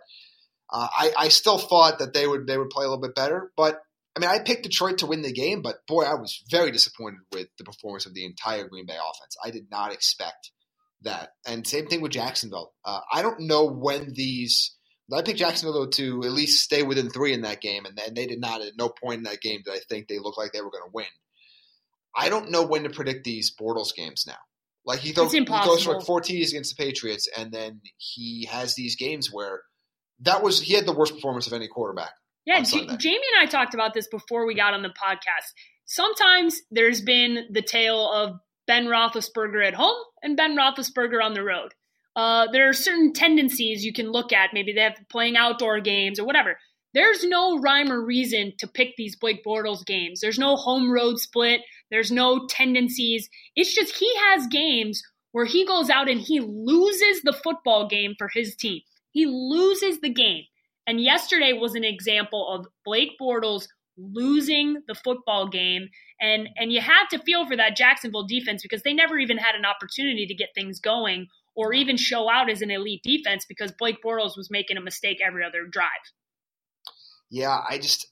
uh, 0.72 0.88
I, 0.96 1.12
I 1.18 1.28
still 1.28 1.58
thought 1.58 1.98
that 1.98 2.14
they 2.14 2.26
would 2.26 2.46
they 2.46 2.58
would 2.58 2.70
play 2.70 2.84
a 2.84 2.88
little 2.88 3.02
bit 3.02 3.14
better. 3.14 3.52
But 3.56 3.80
I 4.16 4.20
mean, 4.20 4.30
I 4.30 4.38
picked 4.38 4.62
Detroit 4.62 4.98
to 4.98 5.06
win 5.06 5.22
the 5.22 5.32
game, 5.32 5.60
but 5.60 5.86
boy, 5.86 6.04
I 6.04 6.14
was 6.14 6.42
very 6.50 6.70
disappointed 6.70 7.20
with 7.32 7.48
the 7.58 7.64
performance 7.64 8.06
of 8.06 8.14
the 8.14 8.24
entire 8.24 8.68
Green 8.68 8.86
Bay 8.86 8.94
offense. 8.94 9.36
I 9.44 9.50
did 9.50 9.70
not 9.70 9.92
expect 9.92 10.52
that. 11.04 11.30
And 11.46 11.66
same 11.66 11.86
thing 11.86 12.00
with 12.00 12.12
Jacksonville. 12.12 12.72
Uh, 12.84 13.00
I 13.12 13.22
don't 13.22 13.40
know 13.40 13.66
when 13.66 14.12
these. 14.14 14.76
I 15.12 15.20
picked 15.22 15.38
Jacksonville 15.38 15.88
to 15.90 16.22
at 16.24 16.32
least 16.32 16.62
stay 16.62 16.82
within 16.82 17.10
three 17.10 17.34
in 17.34 17.42
that 17.42 17.60
game, 17.60 17.84
and, 17.84 17.98
and 18.04 18.16
they 18.16 18.26
did 18.26 18.40
not. 18.40 18.62
At 18.62 18.72
no 18.78 18.88
point 18.88 19.18
in 19.18 19.24
that 19.24 19.40
game 19.40 19.60
did 19.64 19.74
I 19.74 19.80
think 19.88 20.08
they 20.08 20.18
looked 20.18 20.38
like 20.38 20.52
they 20.52 20.62
were 20.62 20.70
going 20.70 20.84
to 20.84 20.90
win. 20.92 21.06
I 22.16 22.28
don't 22.28 22.50
know 22.50 22.64
when 22.64 22.84
to 22.84 22.90
predict 22.90 23.24
these 23.24 23.54
Bortles 23.54 23.94
games 23.94 24.24
now. 24.26 24.38
Like 24.86 25.00
he, 25.00 25.12
throw, 25.12 25.24
It's 25.24 25.32
he 25.32 25.44
throws 25.44 25.84
for 25.84 25.94
like 25.96 26.06
four 26.06 26.20
TDs 26.20 26.50
against 26.50 26.76
the 26.76 26.84
Patriots, 26.84 27.28
and 27.36 27.50
then 27.50 27.80
he 27.96 28.48
has 28.50 28.74
these 28.74 28.96
games 28.96 29.32
where 29.32 29.62
that 30.20 30.42
was 30.42 30.60
he 30.60 30.74
had 30.74 30.86
the 30.86 30.92
worst 30.92 31.14
performance 31.14 31.46
of 31.46 31.52
any 31.52 31.68
quarterback. 31.68 32.12
Yeah, 32.44 32.60
J- 32.60 32.86
Jamie 32.96 33.20
and 33.36 33.42
I 33.42 33.46
talked 33.46 33.72
about 33.72 33.94
this 33.94 34.06
before 34.08 34.46
we 34.46 34.54
got 34.54 34.74
on 34.74 34.82
the 34.82 34.90
podcast. 34.90 35.48
Sometimes 35.86 36.60
there's 36.70 37.00
been 37.00 37.46
the 37.50 37.62
tale 37.62 38.10
of 38.10 38.36
Ben 38.66 38.86
Roethlisberger 38.86 39.66
at 39.66 39.74
home 39.74 39.96
and 40.22 40.36
Ben 40.36 40.56
Roethlisberger 40.56 41.22
on 41.22 41.34
the 41.34 41.42
road. 41.42 41.74
Uh, 42.16 42.46
there 42.52 42.68
are 42.68 42.74
certain 42.74 43.12
tendencies 43.12 43.84
you 43.84 43.92
can 43.92 44.12
look 44.12 44.32
at. 44.32 44.50
Maybe 44.52 44.72
they 44.72 44.80
have 44.80 44.96
playing 45.08 45.36
outdoor 45.36 45.80
games 45.80 46.18
or 46.18 46.24
whatever. 46.24 46.58
There's 46.94 47.24
no 47.24 47.58
rhyme 47.58 47.90
or 47.90 48.00
reason 48.00 48.52
to 48.58 48.68
pick 48.68 48.90
these 48.96 49.16
Blake 49.16 49.44
Bortles 49.44 49.84
games. 49.84 50.20
There's 50.20 50.38
no 50.38 50.54
home 50.54 50.92
road 50.92 51.18
split. 51.18 51.62
There's 51.90 52.12
no 52.12 52.46
tendencies. 52.46 53.28
It's 53.56 53.74
just 53.74 53.96
he 53.96 54.14
has 54.28 54.46
games 54.46 55.02
where 55.32 55.44
he 55.44 55.66
goes 55.66 55.90
out 55.90 56.08
and 56.08 56.20
he 56.20 56.38
loses 56.38 57.22
the 57.22 57.32
football 57.32 57.88
game 57.88 58.14
for 58.16 58.28
his 58.32 58.54
team. 58.54 58.80
He 59.10 59.26
loses 59.26 60.00
the 60.00 60.12
game. 60.12 60.44
And 60.86 61.00
yesterday 61.00 61.52
was 61.52 61.74
an 61.74 61.82
example 61.82 62.46
of 62.48 62.66
Blake 62.84 63.12
Bortles 63.20 63.66
losing 63.96 64.82
the 64.86 64.94
football 64.94 65.48
game. 65.48 65.88
And 66.20 66.48
and 66.56 66.72
you 66.72 66.80
had 66.80 67.06
to 67.10 67.18
feel 67.18 67.46
for 67.46 67.56
that 67.56 67.76
Jacksonville 67.76 68.26
defense 68.26 68.62
because 68.62 68.82
they 68.82 68.94
never 68.94 69.18
even 69.18 69.38
had 69.38 69.54
an 69.54 69.64
opportunity 69.64 70.26
to 70.26 70.34
get 70.34 70.50
things 70.54 70.80
going 70.80 71.28
or 71.54 71.72
even 71.72 71.96
show 71.96 72.30
out 72.30 72.50
as 72.50 72.62
an 72.62 72.70
elite 72.70 73.02
defense 73.04 73.44
because 73.48 73.72
Blake 73.78 73.98
Bortles 74.04 74.36
was 74.36 74.48
making 74.50 74.76
a 74.76 74.80
mistake 74.80 75.18
every 75.24 75.44
other 75.44 75.66
drive. 75.70 75.88
Yeah, 77.30 77.60
I 77.68 77.78
just 77.78 78.06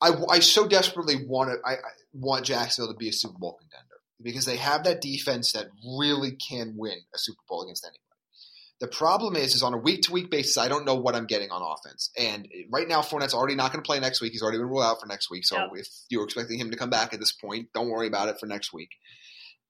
I, 0.00 0.12
I 0.28 0.40
so 0.40 0.66
desperately 0.66 1.16
want 1.26 1.50
it. 1.50 1.60
I, 1.64 1.74
I 1.74 1.78
want 2.12 2.46
Jacksonville 2.46 2.92
to 2.92 2.98
be 2.98 3.08
a 3.08 3.12
Super 3.12 3.38
Bowl 3.38 3.58
contender 3.60 3.86
because 4.22 4.46
they 4.46 4.56
have 4.56 4.84
that 4.84 5.00
defense 5.00 5.52
that 5.52 5.66
really 5.98 6.32
can 6.32 6.74
win 6.76 6.98
a 7.14 7.18
Super 7.18 7.42
Bowl 7.48 7.62
against 7.62 7.84
anybody. 7.84 8.09
The 8.80 8.88
problem 8.88 9.36
is, 9.36 9.54
is 9.54 9.62
on 9.62 9.74
a 9.74 9.78
week 9.78 10.02
to 10.02 10.12
week 10.12 10.30
basis, 10.30 10.56
I 10.56 10.68
don't 10.68 10.86
know 10.86 10.94
what 10.94 11.14
I'm 11.14 11.26
getting 11.26 11.50
on 11.50 11.60
offense. 11.62 12.10
And 12.18 12.48
right 12.70 12.88
now, 12.88 13.02
Fournette's 13.02 13.34
already 13.34 13.54
not 13.54 13.72
going 13.72 13.82
to 13.82 13.86
play 13.86 14.00
next 14.00 14.22
week. 14.22 14.32
He's 14.32 14.42
already 14.42 14.56
been 14.56 14.68
ruled 14.68 14.84
out 14.84 15.00
for 15.00 15.06
next 15.06 15.30
week. 15.30 15.44
So 15.44 15.56
if 15.74 15.86
you're 16.08 16.24
expecting 16.24 16.58
him 16.58 16.70
to 16.70 16.78
come 16.78 16.88
back 16.88 17.12
at 17.12 17.20
this 17.20 17.32
point, 17.32 17.68
don't 17.74 17.90
worry 17.90 18.06
about 18.06 18.30
it 18.30 18.40
for 18.40 18.46
next 18.46 18.72
week. 18.72 18.88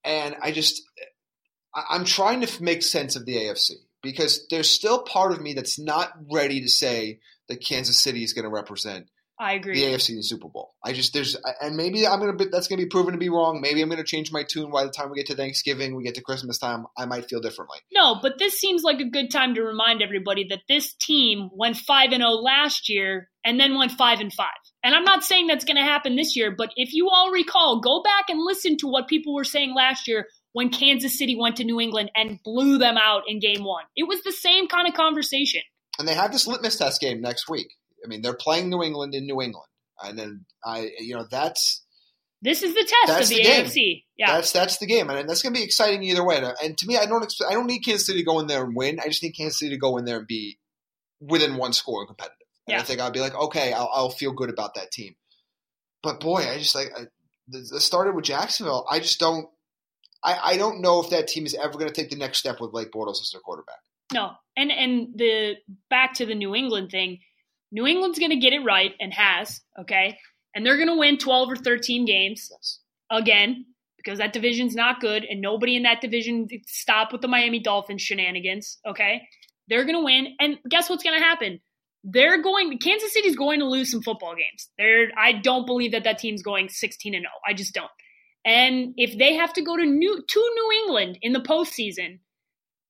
And 0.04 0.36
I 0.40 0.52
just, 0.52 0.82
I'm 1.74 2.04
trying 2.04 2.40
to 2.42 2.62
make 2.62 2.82
sense 2.82 3.16
of 3.16 3.26
the 3.26 3.36
AFC 3.36 3.72
because 4.00 4.46
there's 4.48 4.70
still 4.70 5.02
part 5.02 5.32
of 5.32 5.40
me 5.40 5.54
that's 5.54 5.78
not 5.78 6.12
ready 6.32 6.60
to 6.60 6.68
say 6.68 7.18
that 7.48 7.64
Kansas 7.64 8.00
City 8.00 8.22
is 8.22 8.32
going 8.32 8.44
to 8.44 8.50
represent 8.50 9.08
I 9.40 9.54
agree. 9.54 9.75
the 9.75 9.92
AFC 9.92 10.16
the 10.16 10.23
Super 10.23 10.49
Bowl. 10.49 10.75
I 10.85 10.92
just 10.92 11.14
there's 11.14 11.35
and 11.62 11.75
maybe 11.75 12.06
I'm 12.06 12.20
gonna 12.20 12.35
be, 12.35 12.44
that's 12.44 12.68
gonna 12.68 12.82
be 12.82 12.88
proven 12.88 13.12
to 13.12 13.18
be 13.18 13.30
wrong. 13.30 13.61
Maybe 13.62 13.80
I'm 13.80 13.88
gonna 13.88 14.04
change 14.04 14.30
my 14.30 14.42
tune 14.42 14.70
by 14.70 14.85
the 14.85 14.90
time 14.90 15.11
we 15.11 15.16
get 15.16 15.26
to 15.28 15.35
Thanksgiving, 15.35 15.97
we 15.97 16.04
get 16.04 16.16
to 16.16 16.23
Christmas 16.23 16.59
time. 16.59 16.87
I 16.99 17.06
might 17.06 17.28
feel 17.28 17.40
differently. 17.40 17.78
No, 17.92 18.18
but 18.20 18.38
this 18.38 18.54
seems 18.59 18.82
like 18.82 19.00
a 19.00 19.09
good 19.09 19.30
time 19.30 19.54
to 19.54 19.62
remind 19.62 20.02
everybody 20.02 20.47
that 20.50 20.61
this 20.68 20.94
team 20.94 21.49
went 21.54 21.78
5 21.78 22.12
and 22.12 22.20
0 22.20 22.30
last 22.30 22.90
year 22.90 23.30
and 23.44 23.59
then 23.59 23.76
went 23.78 23.92
5 23.92 24.20
and 24.20 24.32
5. 24.32 24.47
And 24.85 24.94
I'm 24.94 25.04
not 25.04 25.25
saying 25.25 25.47
that's 25.47 25.64
going 25.64 25.76
to 25.76 25.82
happen 25.82 26.16
this 26.16 26.37
year, 26.37 26.54
but 26.56 26.70
if 26.76 26.92
you 26.92 27.09
all 27.11 27.30
recall, 27.30 27.80
go 27.80 28.02
back 28.02 28.28
and 28.28 28.38
listen 28.40 28.76
to 28.78 28.88
what 28.88 29.09
people 29.09 29.35
were 29.35 29.44
saying 29.44 29.75
last 29.75 30.09
year 30.09 30.26
when 30.52 30.70
Kansas 30.70 31.18
City 31.18 31.37
went 31.38 31.56
to 31.56 31.64
New 31.64 31.80
England 31.80 32.11
and 32.14 32.42
blew 32.42 32.78
them 32.78 32.97
out 32.97 33.23
in 33.26 33.40
game 33.40 33.64
1. 33.64 33.85
It 33.97 34.09
was 34.09 34.23
the 34.23 34.32
same 34.32 34.68
kind 34.68 34.88
of 34.88 34.94
conversation. 34.94 35.62
And 35.99 36.09
they 36.09 36.14
have 36.14 36.32
this 36.32 36.47
litmus 36.47 36.76
test 36.76 37.00
game 37.00 37.20
next 37.20 37.49
week. 37.49 37.73
I 38.04 38.09
mean, 38.09 38.23
they're 38.23 38.35
playing 38.35 38.71
New 38.71 38.83
England 38.83 39.14
in 39.14 39.26
New 39.26 39.40
England, 39.40 39.69
and 40.02 40.19
then 40.19 40.47
I, 40.64 40.90
you 40.99 41.14
know, 41.14 41.26
that's 41.30 41.85
This 42.42 42.62
is 42.62 42.75
the 42.75 42.80
test 42.80 42.95
That's 43.07 43.30
of 43.30 43.37
the 43.37 43.37
the, 43.37 43.42
game. 43.42 43.64
AFC. 43.66 44.04
Yeah. 44.16 44.37
that's 44.37 44.52
that's 44.52 44.78
the 44.78 44.87
game, 44.87 45.11
and 45.11 45.28
that's 45.28 45.42
gonna 45.42 45.54
be 45.54 45.62
exciting 45.62 46.02
either 46.02 46.25
way. 46.25 46.42
And, 46.62 46.76
to 46.78 46.87
me, 46.87 46.97
I 46.97 47.07
don't 47.07 47.23
expect, 47.23 47.50
I 47.50 47.54
don't 47.54 47.66
need 47.66 47.80
Kansas 47.80 48.07
City 48.07 48.21
to 48.21 48.25
go 48.25 48.40
in 48.40 48.47
there 48.47 48.64
and 48.64 48.75
win. 48.75 48.99
I 49.00 49.09
just 49.09 49.23
need 49.23 49.33
Kansas 49.33 49.59
City 49.59 49.71
to 49.71 49.78
go 49.78 49.97
in 49.99 50.04
there 50.04 50.19
and 50.19 50.26
be 50.26 50.59
within 51.21 51.57
one 51.57 51.73
score 51.73 52.00
and 52.00 52.09
competitive. 52.09 52.37
And 52.66 52.80
I 52.80 52.85
think 52.85 53.00
I'll 53.00 53.11
be 53.11 53.21
like, 53.21 53.35
okay, 53.35 53.73
I'll, 53.73 53.91
I'll 53.93 54.10
feel 54.10 54.32
good 54.32 54.50
about 54.50 54.75
that 54.75 54.93
team. 54.93 55.15
But 56.02 56.21
boy, 56.21 56.43
I 56.49 56.58
just 56.58 56.75
like 56.75 56.91
I, 56.97 57.06
started 57.78 58.15
with 58.15 58.25
Jacksonville. 58.25 58.86
I 58.91 59.00
just 59.00 59.19
don't. 59.19 59.47
I, 60.23 60.39
I 60.43 60.56
don't 60.56 60.80
know 60.80 61.02
if 61.02 61.10
that 61.10 61.28
team 61.28 61.47
is 61.47 61.54
ever 61.54 61.73
going 61.73 61.89
to 61.89 61.95
take 61.95 62.10
the 62.10 62.17
next 62.17 62.39
step 62.39 62.60
with 62.60 62.73
Blake 62.73 62.93
Bortles 62.93 63.21
as 63.21 63.30
their 63.32 63.41
quarterback. 63.41 63.78
No, 64.13 64.32
and 64.56 64.71
and 64.71 65.08
the 65.15 65.56
back 65.89 66.15
to 66.15 66.26
the 66.26 66.34
New 66.34 66.54
England 66.54 66.91
thing. 66.91 67.21
New 67.73 67.87
England's 67.87 68.19
going 68.19 68.30
to 68.30 68.37
get 68.37 68.52
it 68.52 68.65
right 68.65 68.93
and 69.00 69.13
has 69.13 69.61
okay, 69.80 70.19
and 70.54 70.65
they're 70.65 70.76
going 70.76 70.89
to 70.89 70.97
win 70.99 71.19
twelve 71.19 71.50
or 71.50 71.56
thirteen 71.56 72.04
games 72.04 72.49
Yes. 72.50 72.78
again 73.11 73.67
because 73.97 74.19
that 74.19 74.33
division's 74.33 74.75
not 74.75 75.00
good, 75.00 75.25
and 75.25 75.41
nobody 75.41 75.76
in 75.76 75.83
that 75.83 76.00
division 76.00 76.49
stop 76.67 77.13
with 77.13 77.21
the 77.21 77.28
Miami 77.28 77.61
Dolphins 77.61 78.02
shenanigans. 78.02 78.78
Okay, 78.87 79.23
they're 79.69 79.85
going 79.85 79.99
to 79.99 80.04
win, 80.04 80.35
and 80.41 80.59
guess 80.69 80.89
what's 80.89 81.04
going 81.04 81.19
to 81.19 81.25
happen? 81.25 81.61
They're 82.02 82.41
going. 82.43 82.78
Kansas 82.78 83.13
City's 83.13 83.37
going 83.37 83.61
to 83.61 83.67
lose 83.67 83.91
some 83.91 84.02
football 84.02 84.35
games. 84.35 84.69
They're. 84.78 85.11
I 85.19 85.33
don't 85.33 85.67
believe 85.67 85.93
that 85.93 86.04
that 86.04 86.19
team's 86.19 86.43
going 86.43 86.69
sixteen 86.71 87.15
and 87.15 87.23
zero. 87.23 87.33
I 87.47 87.52
just 87.52 87.75
don't. 87.75 87.91
And 88.43 88.95
if 88.97 89.19
they 89.19 89.35
have 89.35 89.52
to 89.52 89.63
go 89.63 89.76
to 89.76 89.85
new 89.85 90.23
to 90.26 90.41
New 90.54 90.71
England 90.83 91.19
in 91.21 91.35
the 91.35 91.41
postseason, 91.41 92.21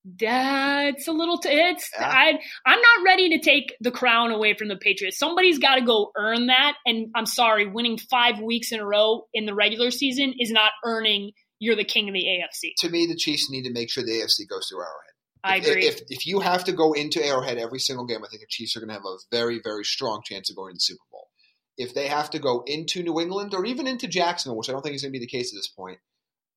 that's 0.04 1.08
a 1.08 1.12
little. 1.12 1.38
T- 1.38 1.50
it's 1.50 1.90
Yeah. 1.94 2.08
I. 2.08 2.28
I'm 2.66 2.80
not 2.80 3.04
ready 3.04 3.30
to 3.30 3.38
take 3.38 3.74
the 3.80 3.90
crown 3.90 4.30
away 4.30 4.54
from 4.54 4.68
the 4.68 4.76
Patriots. 4.76 5.18
Somebody's 5.18 5.58
got 5.58 5.76
to 5.76 5.82
go 5.82 6.10
earn 6.16 6.46
that. 6.46 6.74
And 6.86 7.08
I'm 7.14 7.26
sorry, 7.26 7.66
winning 7.66 7.98
five 7.98 8.40
weeks 8.40 8.72
in 8.72 8.80
a 8.80 8.86
row 8.86 9.26
in 9.34 9.46
the 9.46 9.54
regular 9.54 9.90
season 9.90 10.34
is 10.38 10.50
not 10.50 10.72
earning. 10.84 11.32
You're 11.58 11.76
the 11.76 11.84
king 11.84 12.08
of 12.08 12.14
the 12.14 12.24
AFC. 12.24 12.72
To 12.78 12.88
me, 12.88 13.06
the 13.06 13.16
Chiefs 13.16 13.50
need 13.50 13.64
to 13.64 13.72
make 13.72 13.90
sure 13.90 14.02
the 14.02 14.12
AFC 14.20 14.48
goes 14.48 14.68
through 14.68 14.78
Arrowhead. 14.80 15.10
I 15.44 15.56
If- 15.56 15.66
agree. 15.66 15.86
If 15.86 16.00
if 16.08 16.26
you 16.26 16.40
have 16.40 16.64
to 16.64 16.72
go 16.72 16.92
into 16.94 17.22
Arrowhead 17.24 17.58
every 17.58 17.78
single 17.80 18.06
game, 18.06 18.24
I 18.24 18.28
think 18.28 18.40
the 18.40 18.46
Chiefs 18.48 18.76
are 18.76 18.80
going 18.80 18.88
to 18.88 18.94
have 18.94 19.04
a 19.04 19.16
very 19.30 19.60
very 19.62 19.84
strong 19.84 20.22
chance 20.24 20.48
of 20.50 20.56
going 20.56 20.72
to 20.72 20.76
the 20.76 20.80
Super 20.80 21.04
Bowl. 21.10 21.28
If 21.76 21.94
they 21.94 22.08
have 22.08 22.30
to 22.30 22.38
go 22.38 22.62
into 22.66 23.02
New 23.02 23.20
England 23.20 23.54
or 23.54 23.64
even 23.64 23.86
into 23.86 24.06
Jacksonville, 24.06 24.56
which 24.58 24.68
I 24.68 24.72
don't 24.72 24.82
think 24.82 24.94
is 24.94 25.02
going 25.02 25.12
to 25.12 25.18
be 25.18 25.24
the 25.24 25.30
case 25.30 25.52
at 25.52 25.56
this 25.56 25.68
point, 25.68 25.98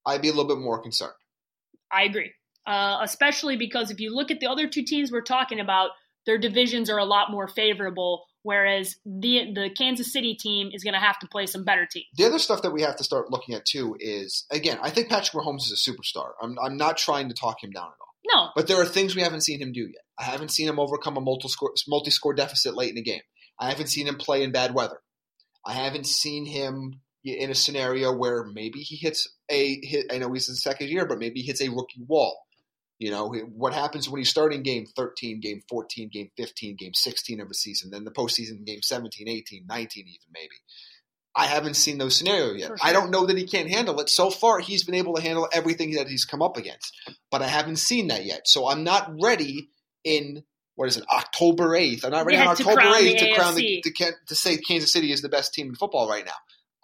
I'd 0.06 0.22
be 0.22 0.28
a 0.28 0.32
little 0.32 0.48
bit 0.54 0.58
more 0.62 0.82
concerned. 0.82 1.14
I 1.92 2.04
agree. 2.04 2.32
Uh, 2.66 3.00
especially 3.02 3.58
because 3.58 3.92
if 3.92 4.00
you 4.00 4.16
look 4.16 4.32
at 4.32 4.40
the 4.40 4.48
other 4.48 4.68
two 4.68 4.84
teams 4.84 5.12
we're 5.12 5.22
talking 5.22 5.60
about, 5.60 5.92
their 6.26 6.38
divisions 6.38 6.90
are 6.90 6.98
a 6.98 7.06
lot 7.06 7.32
more 7.32 7.48
favorable. 7.48 8.26
Whereas 8.44 8.98
the 9.06 9.54
the 9.54 9.70
Kansas 9.78 10.12
City 10.12 10.36
team 10.36 10.70
is 10.74 10.84
going 10.84 10.94
to 10.94 11.00
have 11.00 11.18
to 11.20 11.28
play 11.28 11.46
some 11.46 11.64
better 11.64 11.88
teams. 11.90 12.06
The 12.18 12.26
other 12.26 12.40
stuff 12.40 12.62
that 12.64 12.72
we 12.72 12.82
have 12.82 12.98
to 12.98 13.04
start 13.04 13.32
looking 13.32 13.56
at 13.56 13.66
too 13.66 13.96
is 14.00 14.46
again, 14.52 14.80
I 14.82 14.90
think 14.90 15.10
Patrick 15.10 15.42
Mahomes 15.42 15.64
is 15.64 15.72
a 15.88 15.92
superstar. 15.92 16.32
I'm 16.42 16.58
I'm 16.62 16.78
not 16.78 16.98
trying 16.98 17.30
to 17.30 17.36
talk 17.36 17.64
him 17.64 17.72
down 17.72 17.86
at 17.86 18.00
all. 18.00 18.14
No, 18.26 18.50
But 18.56 18.68
there 18.68 18.82
are 18.82 18.86
things 18.86 19.16
we 19.16 19.22
haven't 19.22 19.42
seen 19.42 19.62
him 19.62 19.74
do 19.74 19.82
yet. 19.82 20.04
I 20.18 20.24
haven't 20.24 20.52
seen 20.52 20.68
him 20.70 20.80
overcome 20.80 21.18
a 21.18 21.22
multi-score, 21.22 21.74
multi-score 21.90 22.34
deficit 22.34 22.74
late 22.74 22.92
in 22.92 22.98
a 22.98 23.02
game. 23.02 23.22
I 23.60 23.70
haven't 23.70 23.88
seen 23.88 24.08
him 24.08 24.16
play 24.16 24.44
in 24.44 24.52
bad 24.52 24.74
weather. 24.74 25.00
I 25.66 25.74
haven't 25.74 26.08
seen 26.08 26.46
him 26.46 27.02
in 27.24 27.50
a 27.50 27.56
scenario 27.56 28.16
where 28.16 28.46
maybe 28.46 28.80
he 28.80 28.96
hits 28.96 29.28
a 29.50 29.80
hit. 29.84 30.08
I 30.12 30.18
know 30.18 30.32
he's 30.32 30.48
in 30.48 30.54
the 30.54 30.58
second 30.58 30.90
year, 30.90 31.06
but 31.06 31.20
maybe 31.20 31.42
he 31.42 31.48
hits 31.48 31.62
a 31.62 31.70
rookie 31.70 32.04
wall. 32.08 32.38
You 33.04 33.12
know 33.12 33.34
what 33.54 33.74
happens 33.74 34.08
when 34.08 34.20
he's 34.20 34.30
starting 34.30 34.64
game 34.64 34.86
13, 34.96 35.42
game 35.42 35.62
14, 35.68 36.08
game 36.08 36.30
15, 36.38 36.78
game 36.78 36.94
16 36.94 37.42
of 37.42 37.50
a 37.52 37.54
season, 37.54 37.92
then 37.92 38.06
the 38.06 38.12
postseason 38.12 38.64
game 38.66 38.82
17, 38.82 39.28
18, 39.28 39.66
19, 39.68 40.06
even 40.08 40.18
maybe. 40.34 40.56
I 41.36 41.48
haven't 41.48 41.74
seen 41.74 41.98
those 41.98 42.16
scenarios 42.16 42.62
yet. 42.62 42.70
For 42.70 42.78
I 42.82 42.94
don't 42.94 43.12
know 43.12 43.26
that 43.26 43.38
he 43.38 43.46
can't 43.46 43.70
handle 43.70 44.00
it. 44.00 44.10
So 44.10 44.30
far, 44.30 44.60
he's 44.60 44.86
been 44.86 44.96
able 44.96 45.16
to 45.16 45.22
handle 45.22 45.50
everything 45.52 45.96
that 45.96 46.08
he's 46.08 46.24
come 46.24 46.42
up 46.42 46.56
against, 46.56 46.96
but 47.30 47.42
I 47.42 47.48
haven't 47.48 47.76
seen 47.76 48.08
that 48.08 48.24
yet. 48.24 48.48
So 48.48 48.70
I'm 48.70 48.86
not 48.86 49.12
ready 49.22 49.68
in 50.06 50.46
what 50.76 50.88
is 50.88 50.96
it, 50.96 51.04
October 51.12 51.72
8th? 51.72 52.06
I'm 52.06 52.12
not 52.12 52.26
ready 52.26 52.38
Yeah, 52.38 52.46
on 52.46 52.52
October 52.52 52.76
crown 52.76 52.94
8th 53.02 53.18
to 53.18 53.36
crown 53.36 53.56
the, 53.56 53.82
to, 53.82 54.12
to 54.28 54.36
say 54.36 54.56
Kansas 54.56 54.94
City 54.94 55.12
is 55.12 55.22
the 55.22 55.28
best 55.28 55.54
team 55.54 55.68
in 55.68 55.76
football 55.76 56.08
right 56.08 56.26
now. 56.26 56.32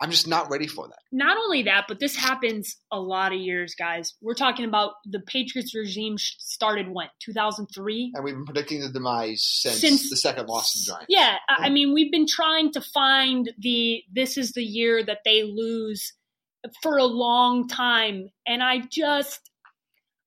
I'm 0.01 0.11
just 0.11 0.27
not 0.27 0.49
ready 0.49 0.67
for 0.67 0.87
that. 0.87 0.99
not 1.11 1.37
only 1.37 1.63
that, 1.63 1.85
but 1.87 1.99
this 1.99 2.15
happens 2.15 2.77
a 2.91 2.99
lot 2.99 3.33
of 3.33 3.39
years, 3.39 3.75
guys. 3.75 4.13
We're 4.21 4.33
talking 4.33 4.65
about 4.65 4.93
the 5.05 5.19
Patriots 5.19 5.75
regime 5.75 6.17
started 6.17 6.87
when 6.89 7.07
2003. 7.19 8.13
And 8.15 8.23
we've 8.23 8.33
been 8.33 8.45
predicting 8.45 8.81
the 8.81 8.89
demise 8.89 9.43
since, 9.43 9.79
Since- 9.79 10.09
the 10.09 10.17
second 10.17 10.47
loss 10.47 10.71
to 10.73 10.79
the 10.79 10.85
Giants. 10.85 11.05
Yeah, 11.09 11.35
I 11.49 11.65
I 11.65 11.67
hmm. 11.67 11.73
mean, 11.73 11.93
we've 11.93 12.11
been 12.11 12.27
trying 12.27 12.71
to 12.73 12.81
find 12.81 13.51
the 13.57 14.03
this 14.11 14.37
is 14.37 14.53
the 14.53 14.63
year 14.63 15.03
that 15.03 15.19
they 15.25 15.43
lose 15.43 16.13
for 16.81 16.97
a 16.97 17.05
long 17.05 17.67
time, 17.67 18.29
and 18.47 18.63
I 18.63 18.79
just 18.89 19.49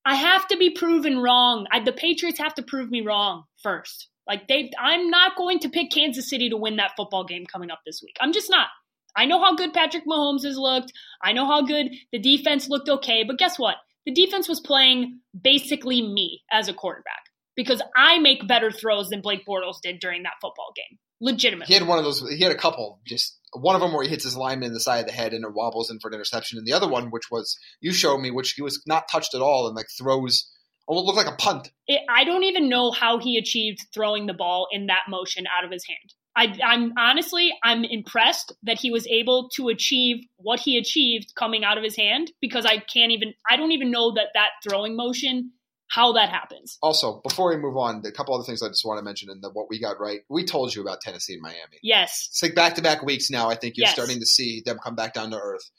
I 0.05 0.17
have 0.17 0.49
to 0.49 0.57
be 0.57 0.71
proven 0.71 1.19
wrong. 1.19 1.67
I, 1.71 1.81
the 1.81 1.93
Patriots 1.93 2.39
have 2.39 2.55
to 2.55 2.63
prove 2.63 2.91
me 2.91 3.03
wrong 3.03 3.45
first. 3.63 4.09
Like 4.27 4.49
they, 4.49 4.71
I'm 4.79 5.11
not 5.11 5.37
going 5.37 5.61
to 5.61 5.69
pick 5.69 5.91
Kansas 5.91 6.29
City 6.29 6.51
to 6.51 6.57
win 6.57 6.77
that 6.77 6.93
football 6.97 7.25
game 7.25 7.45
coming 7.47 7.71
up 7.71 7.81
this 7.85 8.03
week. 8.03 8.17
I'm 8.21 8.33
just 8.33 8.51
not. 8.51 8.69
I 9.17 9.27
know 9.27 9.43
how 9.43 9.55
good 9.55 9.73
Patrick 9.73 10.05
Mahomes 10.07 10.45
has 10.45 10.57
looked. 10.57 10.93
I 11.23 11.33
know 11.33 11.47
how 11.47 11.63
good 11.63 11.89
the 12.13 12.19
defense 12.19 12.69
looked 12.69 12.89
okay, 12.89 13.25
but 13.27 13.39
guess 13.39 13.59
what? 13.59 13.77
The 14.07 14.13
defense 14.13 14.49
was 14.49 14.61
playing 14.61 15.21
basically 15.39 16.03
me 16.03 16.43
as 16.51 16.69
a 16.69 16.75
quarterback 16.75 17.23
because 17.55 17.83
I 17.97 18.19
make 18.19 18.49
better 18.49 18.71
throws 18.71 19.09
than 19.11 19.21
Blake 19.21 19.45
Bortles 19.47 19.81
did 19.83 20.01
during 20.01 20.23
that 20.23 20.35
football 20.41 20.73
game. 20.75 20.99
legitimately. 21.21 21.73
He 21.73 21.79
had 21.79 21.87
one 21.87 21.99
of 21.99 22.05
those. 22.05 22.29
He 22.29 22.43
had 22.43 22.53
a 22.53 22.57
couple. 22.57 23.01
Just 23.07 23.39
one 23.53 23.75
of 23.77 23.81
them 23.81 23.93
where 23.93 24.03
he 24.03 24.11
hits 24.11 24.25
his 24.25 24.37
lineman 24.37 24.69
in 24.69 24.73
the 24.73 24.81
side 24.81 25.01
of 25.01 25.07
the 25.07 25.13
head 25.13 25.33
and 25.33 25.45
it 25.45 25.55
wobbles 25.55 25.91
in 25.91 26.01
for 26.01 26.09
an 26.09 26.15
interception, 26.15 26.59
and 26.59 26.67
the 26.67 26.73
other 26.73 26.89
one, 26.89 27.11
which 27.11 27.31
was 27.31 27.59
you 27.81 27.93
showed 27.93 28.19
me, 28.19 28.31
which 28.31 28.53
he 28.53 28.63
was 28.63 28.83
not 28.87 29.09
touched 29.11 29.35
at 29.35 29.41
all 29.41 29.67
and 29.67 29.77
like 29.77 29.87
throws. 29.97 30.51
Oh, 30.89 30.99
it 30.99 31.05
looked 31.05 31.17
like 31.17 31.33
a 31.33 31.37
punt. 31.37 31.71
It, 31.87 32.01
I 32.11 32.25
don't 32.25 32.43
even 32.43 32.69
know 32.69 32.91
how 32.91 33.19
he 33.19 33.39
achieved 33.39 33.87
throwing 33.95 34.27
the 34.27 34.35
ball 34.35 34.67
in 34.73 34.87
that 34.87 35.03
motion 35.09 35.45
out 35.47 35.65
of 35.65 35.71
his 35.71 35.87
hand. 35.87 36.13
I, 36.35 36.59
I'm 36.65 36.93
honestly, 36.97 37.53
I'm 37.63 37.85
impressed 37.85 38.53
that 38.63 38.79
he 38.79 38.91
was 38.91 39.07
able 39.07 39.51
to 39.57 39.69
achieve 39.69 40.25
what 40.37 40.61
he 40.61 40.79
achieved 40.79 41.35
coming 41.37 41.63
out 41.65 41.77
of 41.77 41.85
his 41.85 41.97
hand 41.97 42.33
because 42.41 42.65
I 42.65 42.79
can't 42.79 43.13
even, 43.13 43.35
I 43.51 43.57
don't 43.57 43.73
even 43.73 43.91
know 43.91 44.13
that 44.15 44.29
that 44.35 44.51
throwing 44.67 44.97
motion, 44.97 45.53
how 45.89 46.13
that 46.13 46.31
happens. 46.31 46.79
Also, 46.83 47.21
before 47.23 47.51
we 47.51 47.59
move 47.59 47.77
on, 47.77 48.03
a 48.07 48.13
couple 48.13 48.35
other 48.35 48.45
things 48.45 48.63
I 48.63 48.69
just 48.69 48.85
want 48.85 48.99
to 48.99 49.05
mention 49.05 49.29
and 49.29 49.43
the, 49.43 49.51
what 49.51 49.67
we 49.69 49.79
got 49.79 50.01
right. 50.01 50.21
We 50.31 50.45
told 50.45 50.75
you 50.75 50.81
about 50.81 51.03
Tennessee 51.03 51.35
and 51.35 51.43
Miami. 51.43 51.79
Yes. 51.83 52.29
It's 52.31 52.43
like 52.43 52.55
back 52.55 52.77
to 52.77 52.83
back 52.83 53.03
weeks 53.03 53.29
now. 53.31 53.51
I 53.51 53.55
think 53.55 53.77
you're 53.77 53.85
Yes. 53.85 53.93
starting 53.93 54.19
to 54.21 54.27
see 54.27 54.63
them 54.65 54.79
come 54.83 54.95
back 54.95 55.13
down 55.13 55.33
to 55.33 55.39
earth. 55.39 55.71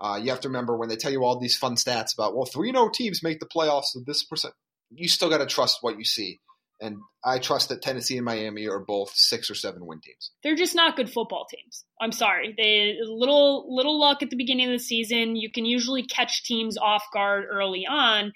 Uh, 0.00 0.20
you 0.22 0.30
have 0.30 0.40
to 0.42 0.48
remember 0.48 0.76
when 0.76 0.88
they 0.88 0.94
tell 0.96 1.10
you 1.10 1.24
all 1.24 1.40
these 1.40 1.56
fun 1.56 1.74
stats 1.74 2.14
about, 2.14 2.36
well, 2.36 2.44
3 2.46 2.70
0 2.70 2.90
teams 2.94 3.22
make 3.24 3.40
the 3.40 3.46
playoffs 3.46 3.94
with 3.94 4.06
this 4.06 4.22
percent. 4.22 4.54
You 4.94 5.08
still 5.08 5.30
got 5.30 5.38
to 5.38 5.46
trust 5.46 5.78
what 5.80 5.98
you 5.98 6.04
see. 6.04 6.38
And 6.80 6.98
I 7.24 7.38
trust 7.38 7.70
that 7.70 7.80
Tennessee 7.80 8.16
and 8.16 8.24
Miami 8.24 8.66
are 8.66 8.78
both 8.80 9.10
six 9.14 9.50
or 9.50 9.54
seven 9.54 9.86
win 9.86 10.00
teams. 10.00 10.30
They're 10.42 10.56
just 10.56 10.74
not 10.74 10.96
good 10.96 11.10
football 11.10 11.46
teams. 11.50 11.84
I'm 12.00 12.12
sorry. 12.12 12.54
They 12.56 12.96
little 13.02 13.74
little 13.74 13.98
luck 13.98 14.22
at 14.22 14.30
the 14.30 14.36
beginning 14.36 14.66
of 14.66 14.72
the 14.72 14.78
season. 14.78 15.36
You 15.36 15.50
can 15.50 15.64
usually 15.64 16.04
catch 16.04 16.44
teams 16.44 16.76
off 16.76 17.04
guard 17.14 17.44
early 17.50 17.86
on, 17.88 18.32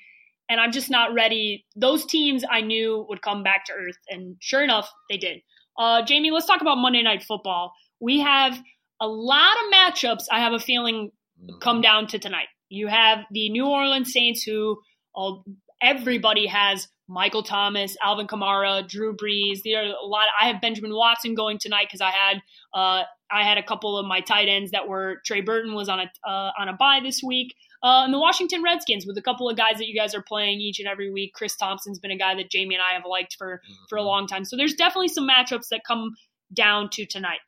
and 0.49 0.61
I'm 0.61 0.73
just 0.73 0.91
not 0.91 1.13
ready. 1.13 1.67
Those 1.77 2.07
teams 2.07 2.45
I 2.51 2.63
knew 2.63 3.05
would 3.09 3.21
come 3.21 3.43
back 3.43 3.67
to 3.67 3.73
earth, 3.73 3.99
and 4.09 4.37
sure 4.41 4.63
enough, 4.63 4.91
they 5.11 5.19
did. 5.19 5.43
Uh, 5.79 6.03
Jamie, 6.03 6.31
let's 6.31 6.47
talk 6.47 6.63
about 6.63 6.79
Monday 6.79 7.03
Night 7.03 7.23
Football. 7.23 7.73
We 8.01 8.21
have 8.21 8.59
a 9.01 9.07
lot 9.07 9.53
of 9.53 9.73
matchups. 9.73 10.25
I 10.31 10.41
have 10.41 10.53
a 10.53 10.59
feeling 10.59 11.11
come 11.61 11.81
down 11.81 12.07
to 12.09 12.19
tonight. 12.19 12.49
You 12.69 12.87
have 12.87 13.21
the 13.31 13.51
New 13.51 13.67
Orleans 13.67 14.13
Saints, 14.13 14.43
who 14.43 14.79
uh, 15.17 15.33
everybody 15.83 16.47
has 16.47 16.89
Michael 17.11 17.43
Thomas, 17.43 17.97
Alvin 18.03 18.29
Kamara, 18.29 18.87
Drew 18.87 19.17
Brees. 19.17 19.63
There 19.65 19.83
are 19.83 19.95
a 20.01 20.07
lot. 20.07 20.27
I 20.41 20.47
have 20.47 20.61
Benjamin 20.61 20.95
Watson 20.95 21.35
going 21.35 21.59
tonight 21.59 21.87
because 21.89 22.01
I 22.01 22.11
had 22.11 22.37
uh, 22.73 23.03
I 23.31 23.43
had 23.43 23.59
a 23.59 23.63
couple 23.63 23.99
of 23.99 24.07
my 24.07 24.21
tight 24.21 24.49
ends 24.49 24.71
that 24.71 24.89
were 24.89 25.21
Trey 25.27 25.41
Burton 25.41 25.75
was 25.75 25.89
on 25.89 25.99
a 25.99 26.11
uh, 26.29 26.53
on 26.59 26.69
a 26.69 26.73
bye 26.73 27.01
this 27.03 27.21
week. 27.23 27.55
Uh, 27.83 28.05
and 28.05 28.15
the 28.15 28.19
Washington 28.19 28.63
Redskins 28.63 29.07
with 29.07 29.17
a 29.19 29.23
couple 29.23 29.49
of 29.49 29.57
guys 29.57 29.79
that 29.79 29.89
you 29.89 29.99
guys 29.99 30.15
are 30.15 30.23
playing 30.23 30.61
each 30.61 30.79
and 30.79 30.87
every 30.87 31.11
week. 31.11 31.33
Chris 31.35 31.57
Thompson's 31.57 31.99
been 31.99 32.11
a 32.11 32.19
guy 32.19 32.35
that 32.37 32.51
Jamie 32.51 32.75
and 32.77 32.83
I 32.83 32.95
have 32.95 33.05
liked 33.09 33.35
for 33.37 33.61
for 33.89 33.99
a 33.99 34.03
long 34.03 34.27
time. 34.27 34.45
So 34.45 34.57
there's 34.57 34.75
definitely 34.75 35.09
some 35.09 35.29
matchups 35.29 35.69
that 35.71 35.81
come 35.87 36.15
down 36.55 36.91
to 36.93 37.07
tonight. 37.07 37.41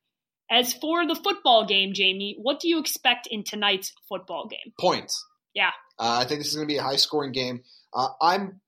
As 0.50 0.74
for 0.74 1.06
the 1.06 1.14
football 1.14 1.66
game, 1.66 1.94
Jamie, 1.94 2.36
what 2.38 2.60
do 2.60 2.68
you 2.68 2.78
expect 2.80 3.28
in 3.30 3.44
tonight's 3.44 3.92
football 4.08 4.48
game? 4.48 4.72
Points. 4.80 5.24
Yeah. 5.54 5.70
Uh, 5.98 6.18
I 6.20 6.24
think 6.24 6.40
this 6.40 6.48
is 6.48 6.56
going 6.56 6.66
to 6.66 6.72
be 6.72 6.78
a 6.78 6.82
high 6.82 6.96
scoring 6.96 7.32
game. 7.32 7.62
Uh, 7.94 8.08
I'm 8.20 8.60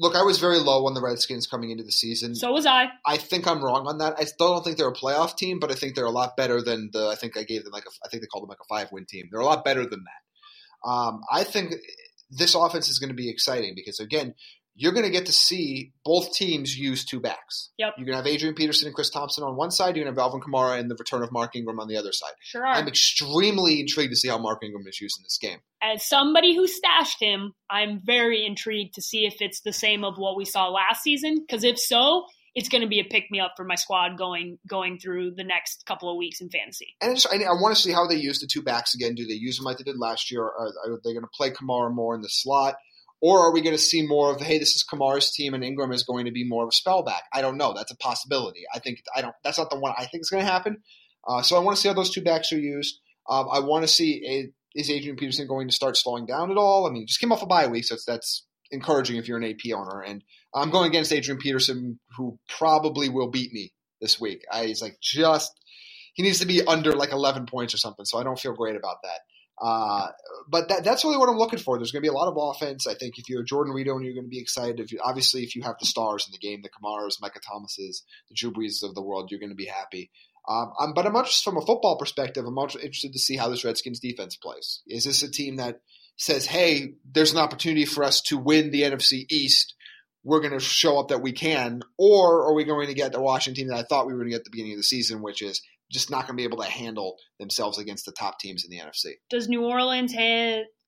look. 0.00 0.16
I 0.16 0.22
was 0.22 0.38
very 0.38 0.58
low 0.58 0.86
on 0.86 0.94
the 0.94 1.00
Redskins 1.00 1.46
coming 1.46 1.70
into 1.70 1.84
the 1.84 1.92
season. 1.92 2.34
So 2.34 2.50
was 2.50 2.66
I. 2.66 2.86
I 3.06 3.16
think 3.18 3.46
I'm 3.46 3.62
wrong 3.62 3.86
on 3.86 3.98
that. 3.98 4.14
I 4.18 4.24
still 4.24 4.54
don't 4.54 4.64
think 4.64 4.78
they're 4.78 4.88
a 4.88 4.94
playoff 4.94 5.36
team, 5.36 5.60
but 5.60 5.70
I 5.70 5.74
think 5.74 5.94
they're 5.94 6.04
a 6.04 6.10
lot 6.10 6.36
better 6.36 6.60
than 6.60 6.90
the. 6.92 7.08
I 7.08 7.14
think 7.14 7.36
I 7.36 7.44
gave 7.44 7.62
them 7.62 7.72
like 7.72 7.84
a. 7.84 7.90
I 8.04 8.08
think 8.08 8.22
they 8.22 8.26
called 8.26 8.44
them 8.44 8.48
like 8.48 8.58
a 8.60 8.68
five 8.68 8.90
win 8.90 9.06
team. 9.06 9.28
They're 9.30 9.40
a 9.40 9.44
lot 9.44 9.64
better 9.64 9.86
than 9.86 10.04
that. 10.04 10.88
Um, 10.90 11.20
I 11.30 11.44
think 11.44 11.74
this 12.30 12.54
offense 12.54 12.88
is 12.88 12.98
going 12.98 13.10
to 13.10 13.14
be 13.14 13.28
exciting 13.28 13.74
because 13.76 14.00
again, 14.00 14.34
you're 14.74 14.92
going 14.92 15.04
to 15.04 15.12
get 15.12 15.26
to 15.26 15.32
see 15.32 15.92
both 16.04 16.32
teams 16.32 16.76
use 16.76 17.04
two 17.04 17.20
backs. 17.20 17.70
Yep. 17.78 17.94
You're 17.98 18.06
going 18.06 18.16
to 18.16 18.22
have 18.22 18.26
Adrian 18.26 18.54
Peterson 18.54 18.86
and 18.86 18.94
Chris 18.94 19.10
Thompson 19.10 19.44
on 19.44 19.56
one 19.56 19.70
side. 19.70 19.96
You're 19.96 20.04
going 20.04 20.14
to 20.14 20.20
have 20.20 20.26
Alvin 20.26 20.40
Kamara 20.40 20.78
and 20.78 20.90
the 20.90 20.96
return 20.98 21.22
of 21.22 21.32
Mark 21.32 21.54
Ingram 21.56 21.80
on 21.80 21.88
the 21.88 21.96
other 21.96 22.12
side. 22.12 22.32
Sure 22.42 22.66
are. 22.66 22.74
I'm 22.74 22.88
extremely 22.88 23.80
intrigued 23.80 24.12
to 24.12 24.16
see 24.16 24.28
how 24.28 24.38
Mark 24.38 24.62
Ingram 24.62 24.86
is 24.86 25.00
used 25.00 25.18
in 25.18 25.24
this 25.24 25.38
game. 25.38 25.58
As 25.82 26.04
somebody 26.04 26.54
who 26.54 26.66
stashed 26.66 27.20
him, 27.20 27.52
I'm 27.68 28.00
very 28.04 28.46
intrigued 28.46 28.94
to 28.94 29.02
see 29.02 29.26
if 29.26 29.36
it's 29.40 29.60
the 29.60 29.72
same 29.72 30.04
of 30.04 30.16
what 30.16 30.36
we 30.36 30.44
saw 30.44 30.68
last 30.68 31.02
season. 31.02 31.44
Because 31.46 31.64
if 31.64 31.78
so, 31.78 32.24
it's 32.54 32.68
going 32.68 32.82
to 32.82 32.88
be 32.88 33.00
a 33.00 33.04
pick 33.04 33.30
me 33.30 33.40
up 33.40 33.52
for 33.56 33.64
my 33.64 33.76
squad 33.76 34.18
going 34.18 34.58
going 34.68 34.98
through 34.98 35.32
the 35.36 35.44
next 35.44 35.84
couple 35.86 36.10
of 36.10 36.16
weeks 36.16 36.40
in 36.40 36.48
fantasy. 36.50 36.94
And 37.00 37.12
I, 37.12 37.14
just, 37.14 37.28
I, 37.32 37.36
I 37.36 37.52
want 37.52 37.76
to 37.76 37.80
see 37.80 37.92
how 37.92 38.06
they 38.06 38.16
use 38.16 38.40
the 38.40 38.48
two 38.50 38.62
backs 38.62 38.94
again. 38.94 39.14
Do 39.14 39.26
they 39.26 39.34
use 39.34 39.56
them 39.56 39.64
like 39.64 39.78
they 39.78 39.84
did 39.84 39.98
last 39.98 40.30
year? 40.30 40.42
Are, 40.42 40.72
are 40.86 41.00
they 41.04 41.12
going 41.12 41.22
to 41.22 41.30
play 41.34 41.50
Kamara 41.50 41.92
more 41.92 42.14
in 42.14 42.22
the 42.22 42.28
slot? 42.28 42.76
Or 43.22 43.40
are 43.40 43.52
we 43.52 43.60
going 43.60 43.76
to 43.76 43.82
see 43.82 44.06
more 44.06 44.32
of, 44.32 44.40
hey, 44.40 44.58
this 44.58 44.74
is 44.74 44.84
Kamara's 44.90 45.30
team 45.30 45.52
and 45.52 45.62
Ingram 45.62 45.92
is 45.92 46.04
going 46.04 46.24
to 46.24 46.30
be 46.30 46.44
more 46.44 46.62
of 46.62 46.68
a 46.68 46.72
spell 46.72 47.02
back? 47.02 47.24
I 47.32 47.42
don't 47.42 47.58
know. 47.58 47.74
That's 47.74 47.92
a 47.92 47.96
possibility. 47.96 48.62
I 48.74 48.78
think 48.78 49.02
I 49.14 49.20
don't. 49.20 49.34
That's 49.44 49.58
not 49.58 49.70
the 49.70 49.78
one 49.78 49.92
I 49.96 50.06
think 50.06 50.22
is 50.22 50.30
going 50.30 50.44
to 50.44 50.50
happen. 50.50 50.78
Uh, 51.28 51.42
so 51.42 51.56
I 51.56 51.60
want 51.60 51.76
to 51.76 51.82
see 51.82 51.88
how 51.88 51.94
those 51.94 52.10
two 52.10 52.22
backs 52.22 52.52
are 52.52 52.58
used. 52.58 52.98
Um, 53.28 53.46
I 53.52 53.60
want 53.60 53.84
to 53.84 53.88
see 53.88 54.50
is 54.74 54.90
Adrian 54.90 55.16
Peterson 55.16 55.46
going 55.46 55.68
to 55.68 55.74
start 55.74 55.96
slowing 55.96 56.26
down 56.26 56.50
at 56.50 56.56
all? 56.56 56.86
I 56.86 56.90
mean, 56.90 57.06
just 57.06 57.20
came 57.20 57.32
off 57.32 57.42
a 57.42 57.46
bye 57.46 57.66
week, 57.66 57.84
so 57.84 57.94
that's, 57.94 58.04
that's 58.04 58.46
encouraging 58.70 59.16
if 59.16 59.28
you're 59.28 59.38
an 59.38 59.44
AP 59.44 59.72
owner. 59.74 60.00
And 60.00 60.22
I'm 60.54 60.70
going 60.70 60.88
against 60.88 61.12
Adrian 61.12 61.38
Peterson, 61.38 61.98
who 62.16 62.38
probably 62.48 63.08
will 63.08 63.28
beat 63.28 63.52
me 63.52 63.72
this 64.00 64.20
week. 64.20 64.44
I, 64.50 64.66
he's 64.66 64.80
like 64.80 64.98
just 65.02 65.52
he 66.14 66.22
needs 66.22 66.40
to 66.40 66.46
be 66.46 66.64
under 66.64 66.92
like 66.92 67.12
11 67.12 67.46
points 67.46 67.74
or 67.74 67.78
something. 67.78 68.04
So 68.04 68.18
I 68.18 68.24
don't 68.24 68.38
feel 68.38 68.52
great 68.52 68.76
about 68.76 68.96
that. 69.02 69.20
Uh, 69.60 70.08
but 70.48 70.68
that, 70.68 70.84
that's 70.84 71.04
really 71.04 71.18
what 71.18 71.28
I'm 71.28 71.36
looking 71.36 71.58
for. 71.58 71.76
There's 71.76 71.92
going 71.92 72.02
to 72.02 72.08
be 72.08 72.12
a 72.12 72.16
lot 72.16 72.28
of 72.28 72.36
offense. 72.36 72.86
I 72.86 72.94
think 72.94 73.18
if 73.18 73.28
you're 73.28 73.42
Jordan 73.42 73.74
Reed 73.74 73.88
owner, 73.88 74.04
you're 74.04 74.14
going 74.14 74.24
to 74.24 74.30
be 74.30 74.40
excited. 74.40 74.80
If 74.80 74.90
you, 74.90 75.00
obviously, 75.04 75.42
if 75.42 75.54
you 75.54 75.62
have 75.62 75.76
the 75.78 75.86
stars 75.86 76.26
in 76.26 76.32
the 76.32 76.38
game, 76.38 76.62
the 76.62 76.70
Kamaras, 76.70 77.20
Micah 77.20 77.40
Thomases, 77.40 78.02
the 78.28 78.34
Drew 78.34 78.52
Brees 78.52 78.82
of 78.82 78.94
the 78.94 79.02
world, 79.02 79.30
you're 79.30 79.40
going 79.40 79.50
to 79.50 79.56
be 79.56 79.66
happy. 79.66 80.10
Um, 80.48 80.72
I'm, 80.78 80.94
but 80.94 81.06
I'm 81.06 81.14
just 81.24 81.44
from 81.44 81.58
a 81.58 81.64
football 81.64 81.98
perspective. 81.98 82.44
I'm 82.46 82.58
interested 82.58 83.12
to 83.12 83.18
see 83.18 83.36
how 83.36 83.48
this 83.48 83.64
Redskins 83.64 84.00
defense 84.00 84.36
plays. 84.36 84.80
Is 84.86 85.04
this 85.04 85.22
a 85.22 85.30
team 85.30 85.56
that 85.56 85.80
says, 86.16 86.46
"Hey, 86.46 86.94
there's 87.04 87.32
an 87.32 87.38
opportunity 87.38 87.84
for 87.84 88.02
us 88.04 88.22
to 88.22 88.38
win 88.38 88.70
the 88.70 88.82
NFC 88.82 89.26
East"? 89.28 89.74
We're 90.24 90.40
going 90.40 90.52
to 90.52 90.60
show 90.60 90.98
up 90.98 91.08
that 91.08 91.22
we 91.22 91.32
can, 91.32 91.82
or 91.98 92.46
are 92.46 92.54
we 92.54 92.64
going 92.64 92.88
to 92.88 92.94
get 92.94 93.12
the 93.12 93.20
Washington 93.20 93.68
that 93.68 93.76
I 93.76 93.82
thought 93.82 94.06
we 94.06 94.12
were 94.12 94.20
going 94.20 94.28
to 94.28 94.32
get 94.32 94.40
at 94.40 94.44
the 94.44 94.50
beginning 94.50 94.72
of 94.72 94.78
the 94.78 94.84
season, 94.84 95.22
which 95.22 95.40
is 95.40 95.62
just 95.90 96.10
not 96.10 96.26
going 96.26 96.36
to 96.36 96.40
be 96.40 96.44
able 96.44 96.58
to 96.58 96.70
handle 96.70 97.16
themselves 97.38 97.78
against 97.78 98.06
the 98.06 98.12
top 98.12 98.38
teams 98.38 98.64
in 98.64 98.70
the 98.70 98.78
NFC. 98.82 99.14
Does 99.28 99.48
New 99.48 99.64
Orleans 99.64 100.14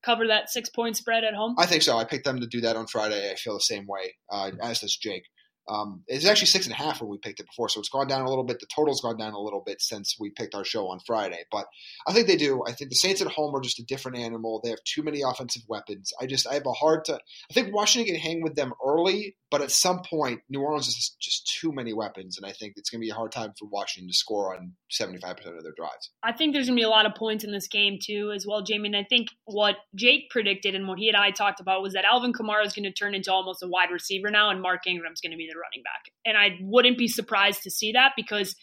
cover 0.03 0.27
that 0.27 0.49
six 0.49 0.69
point 0.69 0.97
spread 0.97 1.23
at 1.23 1.33
home? 1.33 1.55
I 1.57 1.65
think 1.65 1.83
so. 1.83 1.97
I 1.97 2.03
picked 2.03 2.25
them 2.25 2.39
to 2.39 2.47
do 2.47 2.61
that 2.61 2.75
on 2.75 2.87
Friday. 2.87 3.31
I 3.31 3.35
feel 3.35 3.53
the 3.53 3.61
same 3.61 3.85
way, 3.87 4.15
uh, 4.31 4.51
as 4.61 4.81
does 4.81 4.95
Jake. 4.95 5.23
Um, 5.67 6.03
it's 6.07 6.25
actually 6.25 6.47
six 6.47 6.65
and 6.65 6.73
a 6.73 6.77
half 6.77 7.01
when 7.01 7.09
we 7.09 7.17
picked 7.17 7.39
it 7.39 7.45
before, 7.45 7.69
so 7.69 7.79
it's 7.79 7.89
gone 7.89 8.07
down 8.07 8.21
a 8.21 8.29
little 8.29 8.43
bit. 8.43 8.59
The 8.59 8.67
total's 8.73 9.01
gone 9.01 9.17
down 9.17 9.33
a 9.33 9.39
little 9.39 9.63
bit 9.65 9.81
since 9.81 10.17
we 10.19 10.29
picked 10.29 10.55
our 10.55 10.65
show 10.65 10.89
on 10.89 10.99
Friday, 11.05 11.43
but 11.51 11.65
I 12.07 12.13
think 12.13 12.27
they 12.27 12.35
do. 12.35 12.63
I 12.67 12.73
think 12.73 12.89
the 12.89 12.95
Saints 12.95 13.21
at 13.21 13.27
home 13.27 13.55
are 13.55 13.61
just 13.61 13.79
a 13.79 13.85
different 13.85 14.17
animal. 14.17 14.59
They 14.63 14.71
have 14.71 14.83
too 14.83 15.03
many 15.03 15.21
offensive 15.21 15.63
weapons. 15.67 16.11
I 16.19 16.25
just 16.25 16.47
I 16.47 16.55
have 16.55 16.65
a 16.65 16.73
hard 16.73 17.05
to. 17.05 17.15
I 17.15 17.53
think 17.53 17.73
Washington 17.73 18.13
can 18.13 18.21
hang 18.21 18.41
with 18.41 18.55
them 18.55 18.73
early, 18.85 19.37
but 19.49 19.61
at 19.61 19.71
some 19.71 20.01
point, 20.01 20.41
New 20.49 20.61
Orleans 20.61 20.87
is 20.87 21.15
just 21.21 21.47
too 21.59 21.71
many 21.71 21.93
weapons, 21.93 22.37
and 22.37 22.45
I 22.45 22.51
think 22.51 22.73
it's 22.75 22.89
going 22.89 22.99
to 22.99 23.05
be 23.05 23.11
a 23.11 23.15
hard 23.15 23.31
time 23.31 23.53
for 23.57 23.65
Washington 23.65 24.09
to 24.09 24.15
score 24.15 24.55
on 24.55 24.73
seventy 24.89 25.19
five 25.19 25.37
percent 25.37 25.57
of 25.57 25.63
their 25.63 25.73
drives. 25.77 26.09
I 26.23 26.33
think 26.33 26.53
there's 26.53 26.67
going 26.67 26.77
to 26.77 26.81
be 26.81 26.85
a 26.85 26.89
lot 26.89 27.05
of 27.05 27.15
points 27.15 27.43
in 27.43 27.51
this 27.51 27.67
game 27.67 27.99
too, 28.03 28.31
as 28.35 28.45
well, 28.45 28.63
Jamie. 28.63 28.89
And 28.89 28.97
I 28.97 29.05
think 29.09 29.29
what 29.45 29.75
Jake 29.95 30.29
predicted 30.29 30.75
and 30.75 30.87
what 30.87 30.99
he 30.99 31.07
and 31.07 31.17
I 31.17 31.31
talked 31.31 31.59
about 31.59 31.81
was 31.81 31.93
that 31.93 32.05
Alvin 32.05 32.33
Kamara 32.33 32.65
is 32.65 32.73
going 32.73 32.83
to 32.83 32.91
turn 32.91 33.15
into 33.15 33.31
almost 33.31 33.63
a 33.63 33.67
wide 33.67 33.91
receiver 33.91 34.29
now, 34.29 34.49
and 34.49 34.61
Mark 34.61 34.87
Ingram's 34.87 35.21
going 35.21 35.31
to 35.31 35.37
be 35.37 35.49
the 35.51 35.52
running 35.55 35.83
back. 35.83 36.11
And 36.25 36.37
I 36.37 36.57
wouldn't 36.61 36.97
be 36.97 37.07
surprised 37.07 37.63
to 37.63 37.71
see 37.71 37.93
that 37.93 38.13
because, 38.15 38.55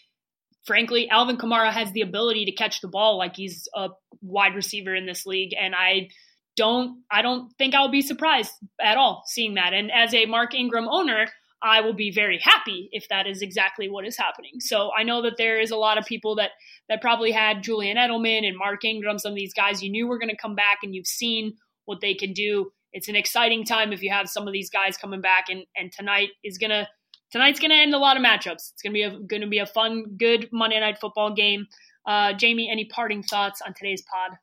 frankly, 0.65 1.09
Alvin 1.09 1.37
Kamara 1.37 1.71
has 1.71 1.91
the 1.91 2.01
ability 2.01 2.45
to 2.45 2.51
catch 2.51 2.81
the 2.81 2.87
ball 2.87 3.17
like 3.17 3.35
he's 3.35 3.67
a 3.75 3.89
wide 4.21 4.55
receiver 4.55 4.95
in 4.95 5.05
this 5.05 5.25
league, 5.25 5.53
and 5.59 5.75
I 5.75 6.09
don't, 6.57 7.03
I 7.09 7.21
don't 7.21 7.51
think 7.57 7.73
I'll 7.73 7.91
be 7.91 8.01
surprised 8.01 8.51
at 8.81 8.97
all 8.97 9.23
seeing 9.27 9.55
that. 9.55 9.73
And 9.73 9.91
as 9.91 10.13
a 10.13 10.25
Mark 10.25 10.53
Ingram 10.53 10.87
owner. 10.89 11.27
I 11.63 11.81
will 11.81 11.93
be 11.93 12.11
very 12.11 12.39
happy 12.39 12.89
if 12.91 13.07
that 13.09 13.27
is 13.27 13.43
exactly 13.43 13.87
what 13.87 14.07
is 14.07 14.17
happening. 14.17 14.53
So 14.59 14.89
I 14.97 15.03
know 15.03 15.21
that 15.21 15.37
there 15.37 15.59
is 15.59 15.69
a 15.69 15.75
lot 15.75 15.99
of 15.99 16.05
people 16.05 16.35
that 16.37 16.51
that 16.89 17.01
probably 17.01 17.31
had 17.31 17.61
Julian 17.61 17.97
Edelman 17.97 18.47
and 18.47 18.57
Mark 18.57 18.83
Ingram, 18.83 19.19
some 19.19 19.33
of 19.33 19.35
these 19.35 19.53
guys 19.53 19.83
you 19.83 19.91
knew 19.91 20.07
were 20.07 20.17
going 20.17 20.29
to 20.29 20.35
come 20.35 20.55
back 20.55 20.79
and 20.81 20.95
you've 20.95 21.05
seen 21.05 21.53
what 21.85 22.01
they 22.01 22.15
can 22.15 22.33
do. 22.33 22.71
It's 22.93 23.07
an 23.07 23.15
exciting 23.15 23.65
time 23.65 23.93
if 23.93 24.01
you 24.03 24.11
have 24.11 24.29
some 24.29 24.47
of 24.47 24.53
these 24.53 24.69
guys 24.69 24.97
coming 24.97 25.21
back 25.21 25.45
and 25.49 25.63
and 25.75 25.91
tonight 25.91 26.29
is 26.43 26.57
going 26.57 26.71
to 26.71 26.87
tonight's 27.31 27.59
to 27.71 27.77
end 27.77 27.93
a 27.93 27.97
lot 27.97 28.17
of 28.17 28.23
matchups. 28.23 28.71
It's 28.73 28.81
going 28.83 28.93
to 28.93 28.93
be 28.93 29.03
a 29.03 29.19
to 29.41 29.47
be 29.47 29.59
a 29.59 29.65
fun 29.65 30.15
good 30.17 30.49
Monday 30.51 30.79
night 30.79 30.99
football 30.99 31.33
game. 31.33 31.67
Uh, 32.05 32.33
Jamie, 32.33 32.69
any 32.71 32.85
parting 32.85 33.23
thoughts 33.23 33.61
on 33.65 33.73
today's 33.73 34.01
pod? 34.01 34.37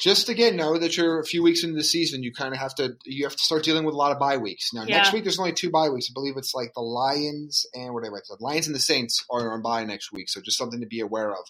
just 0.00 0.28
again 0.28 0.56
know 0.56 0.76
that 0.76 0.96
you're 0.96 1.20
a 1.20 1.24
few 1.24 1.42
weeks 1.42 1.62
into 1.62 1.76
the 1.76 1.84
season. 1.84 2.22
You 2.22 2.32
kind 2.32 2.52
of 2.52 2.58
have 2.58 2.74
to 2.76 2.96
you 3.04 3.24
have 3.24 3.36
to 3.36 3.42
start 3.42 3.62
dealing 3.62 3.84
with 3.84 3.94
a 3.94 3.98
lot 3.98 4.12
of 4.12 4.18
bye 4.18 4.36
weeks. 4.36 4.72
Now 4.72 4.84
Yeah. 4.84 4.96
next 4.96 5.12
week 5.12 5.24
there's 5.24 5.38
only 5.38 5.52
two 5.52 5.70
bye 5.70 5.88
weeks. 5.88 6.08
I 6.10 6.14
believe 6.14 6.36
it's 6.36 6.54
like 6.54 6.72
the 6.74 6.80
Lions 6.80 7.66
and 7.74 7.94
what 7.94 8.04
I 8.04 8.08
said, 8.24 8.38
Lions 8.40 8.66
and 8.66 8.74
the 8.74 8.80
Saints 8.80 9.24
are 9.30 9.52
on 9.52 9.62
bye 9.62 9.84
next 9.84 10.12
week. 10.12 10.28
So 10.28 10.40
just 10.40 10.58
something 10.58 10.80
to 10.80 10.86
be 10.86 11.00
aware 11.00 11.30
of. 11.30 11.44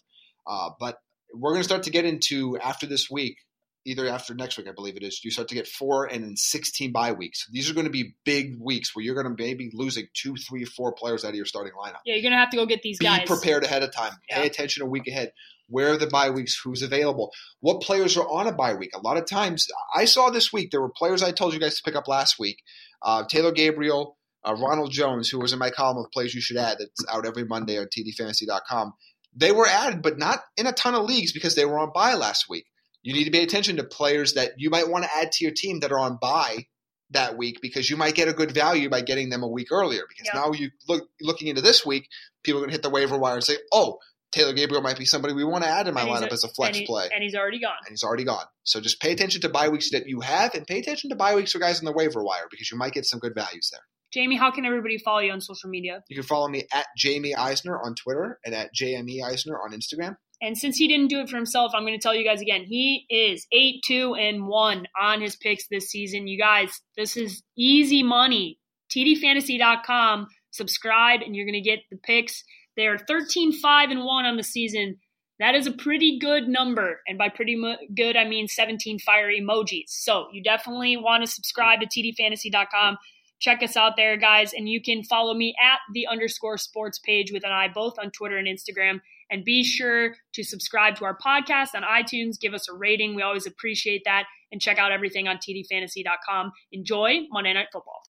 Uh, 0.47 0.71
but 0.79 0.99
we're 1.35 1.53
going 1.53 1.61
to 1.61 1.69
start 1.69 1.85
to 1.85 1.91
get 1.91 2.05
into 2.05 2.59
after 2.59 2.87
this 2.87 3.11
week 3.11 3.39
either 3.85 4.07
after 4.07 4.35
next 4.35 4.59
week, 4.59 4.69
I 4.69 4.73
believe 4.73 4.97
it 4.97 5.03
is, 5.03 5.21
you 5.25 5.31
start 5.31 5.49
to 5.49 5.55
get 5.55 5.67
four 5.67 6.07
and 6.07 6.23
then 6.23 6.37
16 6.37 6.93
bye 6.93 7.13
weeks. 7.13 7.47
These 7.51 7.71
are 7.71 7.75
going 7.75 7.87
to 7.87 7.91
be 7.91 8.15
big 8.25 8.57
weeks 8.61 8.95
where 8.95 9.05
you're 9.05 9.15
going 9.15 9.35
to 9.35 9.43
maybe 9.43 9.71
losing 9.73 10.07
two, 10.15 10.37
three, 10.37 10.65
four 10.65 10.93
players 10.93 11.25
out 11.25 11.31
of 11.31 11.35
your 11.35 11.47
starting 11.47 11.73
lineup. 11.73 11.99
Yeah, 12.05 12.15
you're 12.15 12.23
going 12.23 12.33
to 12.33 12.39
have 12.39 12.51
to 12.51 12.57
go 12.57 12.67
get 12.67 12.83
these 12.83 12.99
Be 12.99 13.07
guys. 13.07 13.21
Be 13.21 13.27
prepared 13.27 13.65
ahead 13.65 13.83
of 13.83 13.93
time. 13.93 14.13
Yeah. 14.29 14.41
Pay 14.41 14.47
attention 14.47 14.83
a 14.83 14.87
week 14.87 15.07
ahead. 15.07 15.33
Where 15.69 15.93
are 15.93 15.97
the 15.97 16.07
bye 16.07 16.31
weeks? 16.31 16.59
Who's 16.63 16.83
available? 16.83 17.31
What 17.61 17.83
players 17.83 18.17
are 18.17 18.27
on 18.27 18.47
a 18.47 18.53
bye 18.53 18.75
week? 18.75 18.91
A 18.95 19.01
lot 19.01 19.19
of 19.19 19.27
times, 19.27 19.67
I 19.95 20.07
saw 20.07 20.31
this 20.31 20.53
week 20.53 20.71
there 20.71 20.81
were 20.81 20.91
players 20.91 21.23
I 21.23 21.33
told 21.33 21.53
you 21.53 21.61
guys 21.61 21.77
to 21.77 21.83
pick 21.85 21.97
up 21.97 22.09
last 22.09 22.39
week. 22.39 22.59
Uh, 23.03 23.25
Taylor 23.29 23.53
Gabriel, 23.53 24.17
uh, 24.45 24.55
Ronald 24.55 24.93
Jones, 24.93 25.29
who 25.29 25.39
was 25.39 25.53
in 25.53 25.59
my 25.59 25.71
column 25.71 25.99
of 25.99 26.11
plays 26.11 26.35
you 26.35 26.41
should 26.41 26.57
add 26.57 26.79
that's 26.79 27.05
out 27.13 27.27
every 27.27 27.45
Monday 27.45 27.79
on 27.79 27.87
TDFantasy.com. 27.87 28.95
They 29.37 29.53
were 29.53 29.67
added, 29.67 30.03
but 30.03 30.19
not 30.19 30.41
in 30.57 30.67
a 30.67 30.73
ton 30.73 30.95
of 30.95 31.05
leagues 31.05 31.33
because 31.33 31.55
they 31.55 31.65
were 31.65 31.79
on 31.79 31.93
bye 31.95 32.15
last 32.15 32.47
week. 32.49 32.65
You 33.03 33.13
need 33.15 33.25
to 33.25 33.31
pay 33.31 33.43
attention 33.43 33.77
to 33.77 33.85
players 33.85 34.35
that 34.35 34.53
you 34.59 34.71
might 34.71 34.89
want 34.89 35.05
to 35.05 35.11
add 35.17 35.33
to 35.33 35.45
your 35.45 35.53
team 35.55 35.81
that 35.81 35.93
are 35.93 35.99
on 35.99 36.19
buy 36.21 36.67
that 37.11 37.39
week 37.39 37.61
because 37.63 37.89
you 37.89 37.97
might 37.97 38.15
get 38.15 38.29
a 38.29 38.33
good 38.35 38.51
value 38.53 38.91
by 38.91 39.01
getting 39.01 39.31
them 39.31 39.43
a 39.43 39.49
week 39.49 39.69
earlier. 39.73 40.03
Because 40.09 40.27
Yeah. 40.33 40.41
now 40.41 40.53
you 40.53 40.71
look 40.89 41.09
looking 41.21 41.49
into 41.49 41.63
this 41.63 41.87
week, 41.87 42.09
people 42.43 42.59
are 42.59 42.63
going 42.63 42.71
to 42.71 42.75
hit 42.75 42.83
the 42.83 42.91
waiver 42.91 43.17
wire 43.19 43.37
and 43.37 43.45
say, 43.45 43.57
"Oh, 43.73 43.99
Taylor 44.31 44.53
Gabriel 44.53 44.83
might 44.83 44.99
be 44.99 45.07
somebody 45.07 45.33
we 45.33 45.43
want 45.45 45.65
to 45.65 45.71
add 45.71 45.89
in 45.89 45.95
my 45.95 46.03
lineup 46.03 46.29
a- 46.29 46.33
as 46.33 46.45
a 46.45 46.49
flex 46.49 46.77
and 46.77 46.83
he- 46.83 46.87
play." 46.87 47.09
and 47.15 47.23
he's 47.23 47.35
already 47.35 47.61
gone. 47.61 47.77
and 47.87 47.91
he's 47.93 48.03
already 48.05 48.25
gone. 48.25 48.45
So 48.65 48.79
just 48.81 49.01
pay 49.01 49.13
attention 49.13 49.41
to 49.43 49.49
bye 49.49 49.71
weeks 49.71 49.91
that 49.93 50.07
you 50.07 50.21
have, 50.21 50.55
and 50.55 50.67
pay 50.67 50.79
attention 50.81 51.09
to 51.11 51.17
bye 51.17 51.35
weeks 51.35 51.53
for 51.53 51.59
guys 51.61 51.79
on 51.79 51.87
the 51.87 51.93
waiver 51.93 52.23
wire 52.23 52.47
because 52.51 52.71
you 52.71 52.77
might 52.77 52.93
get 52.93 53.07
some 53.07 53.21
good 53.21 53.35
values 53.35 53.71
there. 53.73 53.81
Jamie, 54.13 54.37
how 54.37 54.51
can 54.51 54.65
everybody 54.67 54.99
follow 54.99 55.21
you 55.21 55.33
on 55.33 55.41
social 55.41 55.71
media? 55.71 56.03
You 56.09 56.17
can 56.17 56.25
follow 56.25 56.49
me 56.49 56.67
at 56.73 56.87
Jamie 56.97 57.35
Eisner 57.35 57.79
on 57.83 57.95
Twitter 57.95 58.39
and 58.45 58.55
at 58.55 58.75
JME 58.75 59.23
Eisner 59.23 59.59
on 59.59 59.73
Instagram. 59.73 60.17
And 60.41 60.57
since 60.57 60.77
he 60.77 60.87
didn't 60.87 61.09
do 61.09 61.21
it 61.21 61.29
for 61.29 61.37
himself, 61.37 61.73
I'm 61.75 61.83
going 61.83 61.99
to 61.99 62.03
tell 62.03 62.15
you 62.15 62.25
guys 62.25 62.41
again. 62.41 62.65
He 62.65 63.07
is 63.11 63.47
8 63.53 63.83
2 63.87 64.15
and 64.15 64.47
1 64.47 64.87
on 65.01 65.21
his 65.21 65.37
picks 65.37 65.67
this 65.69 65.91
season. 65.91 66.29
You 66.29 66.39
guys, 66.39 66.81
this 66.97 67.17
is 67.17 67.43
easy 67.57 68.03
money. 68.03 68.59
TDFantasy.com. 68.95 70.29
Subscribe, 70.51 71.21
and 71.23 71.37
you're 71.37 71.45
going 71.45 71.63
to 71.63 71.69
get 71.69 71.81
the 71.91 71.99
picks. 71.99 72.43
They 72.77 72.87
are 72.87 72.99
13 72.99 73.53
5 73.53 73.91
and 73.91 74.05
1 74.05 74.25
on 74.25 74.37
the 74.37 74.43
season. 74.43 74.97
That 75.41 75.55
is 75.55 75.67
a 75.67 75.73
pretty 75.73 76.19
good 76.19 76.49
number. 76.49 77.01
And 77.07 77.17
by 77.17 77.29
pretty 77.29 77.55
mu- 77.57 77.77
good, 77.97 78.17
I 78.17 78.29
mean 78.29 78.49
17 78.49 78.99
fire 79.01 79.29
emojis. 79.29 79.85
So 79.87 80.29
you 80.33 80.43
definitely 80.43 80.97
want 80.97 81.25
to 81.25 81.31
subscribe 81.31 81.81
to 81.81 81.87
TDFantasy.com. 81.87 82.99
Check 83.41 83.63
us 83.63 83.77
out 83.77 83.97
there, 83.97 84.17
guys. 84.17 84.53
And 84.53 84.69
you 84.69 84.83
can 84.83 85.05
follow 85.05 85.35
me 85.35 85.55
at 85.63 85.79
the 85.95 86.07
underscore 86.07 86.59
sports 86.59 86.99
page 86.99 87.33
with 87.33 87.45
an 87.45 87.53
eye 87.53 87.69
both 87.73 87.95
on 87.99 88.11
Twitter 88.11 88.37
and 88.37 88.49
Instagram. 88.49 89.01
And 89.31 89.45
be 89.45 89.63
sure 89.63 90.15
to 90.35 90.43
subscribe 90.43 90.97
to 90.97 91.05
our 91.05 91.17
podcast 91.17 91.75
on 91.75 91.83
iTunes. 91.83 92.41
Give 92.41 92.55
us 92.55 92.69
a 92.69 92.75
rating. 92.75 93.15
We 93.15 93.23
always 93.23 93.47
appreciate 93.47 94.03
that. 94.07 94.25
And 94.51 94.61
check 94.61 94.79
out 94.79 94.91
everything 94.91 95.29
on 95.29 95.37
tdfantasy.com. 95.37 96.53
Enjoy 96.73 97.21
Monday 97.31 97.53
Night 97.53 97.67
Football. 97.73 98.03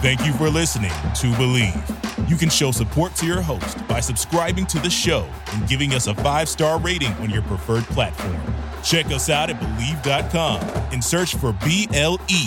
Thank 0.00 0.24
you 0.24 0.32
for 0.34 0.48
listening 0.48 0.90
to 0.90 1.26
Bleav. 1.32 2.30
You 2.30 2.36
can 2.36 2.48
show 2.48 2.70
support 2.70 3.14
to 3.16 3.26
your 3.26 3.42
host 3.42 3.86
by 3.88 4.00
subscribing 4.00 4.64
to 4.66 4.78
the 4.78 4.88
show 4.88 5.28
and 5.52 5.68
giving 5.68 5.92
us 5.92 6.06
a 6.06 6.14
five 6.14 6.48
star 6.48 6.78
rating 6.78 7.12
on 7.14 7.28
your 7.28 7.42
preferred 7.42 7.84
platform. 7.84 8.40
Check 8.82 9.06
us 9.06 9.28
out 9.28 9.50
at 9.50 9.60
Bleav.com 9.60 10.60
and 10.92 11.04
search 11.04 11.34
for 11.34 11.52
B 11.64 11.88
L 11.92 12.18
E 12.28 12.46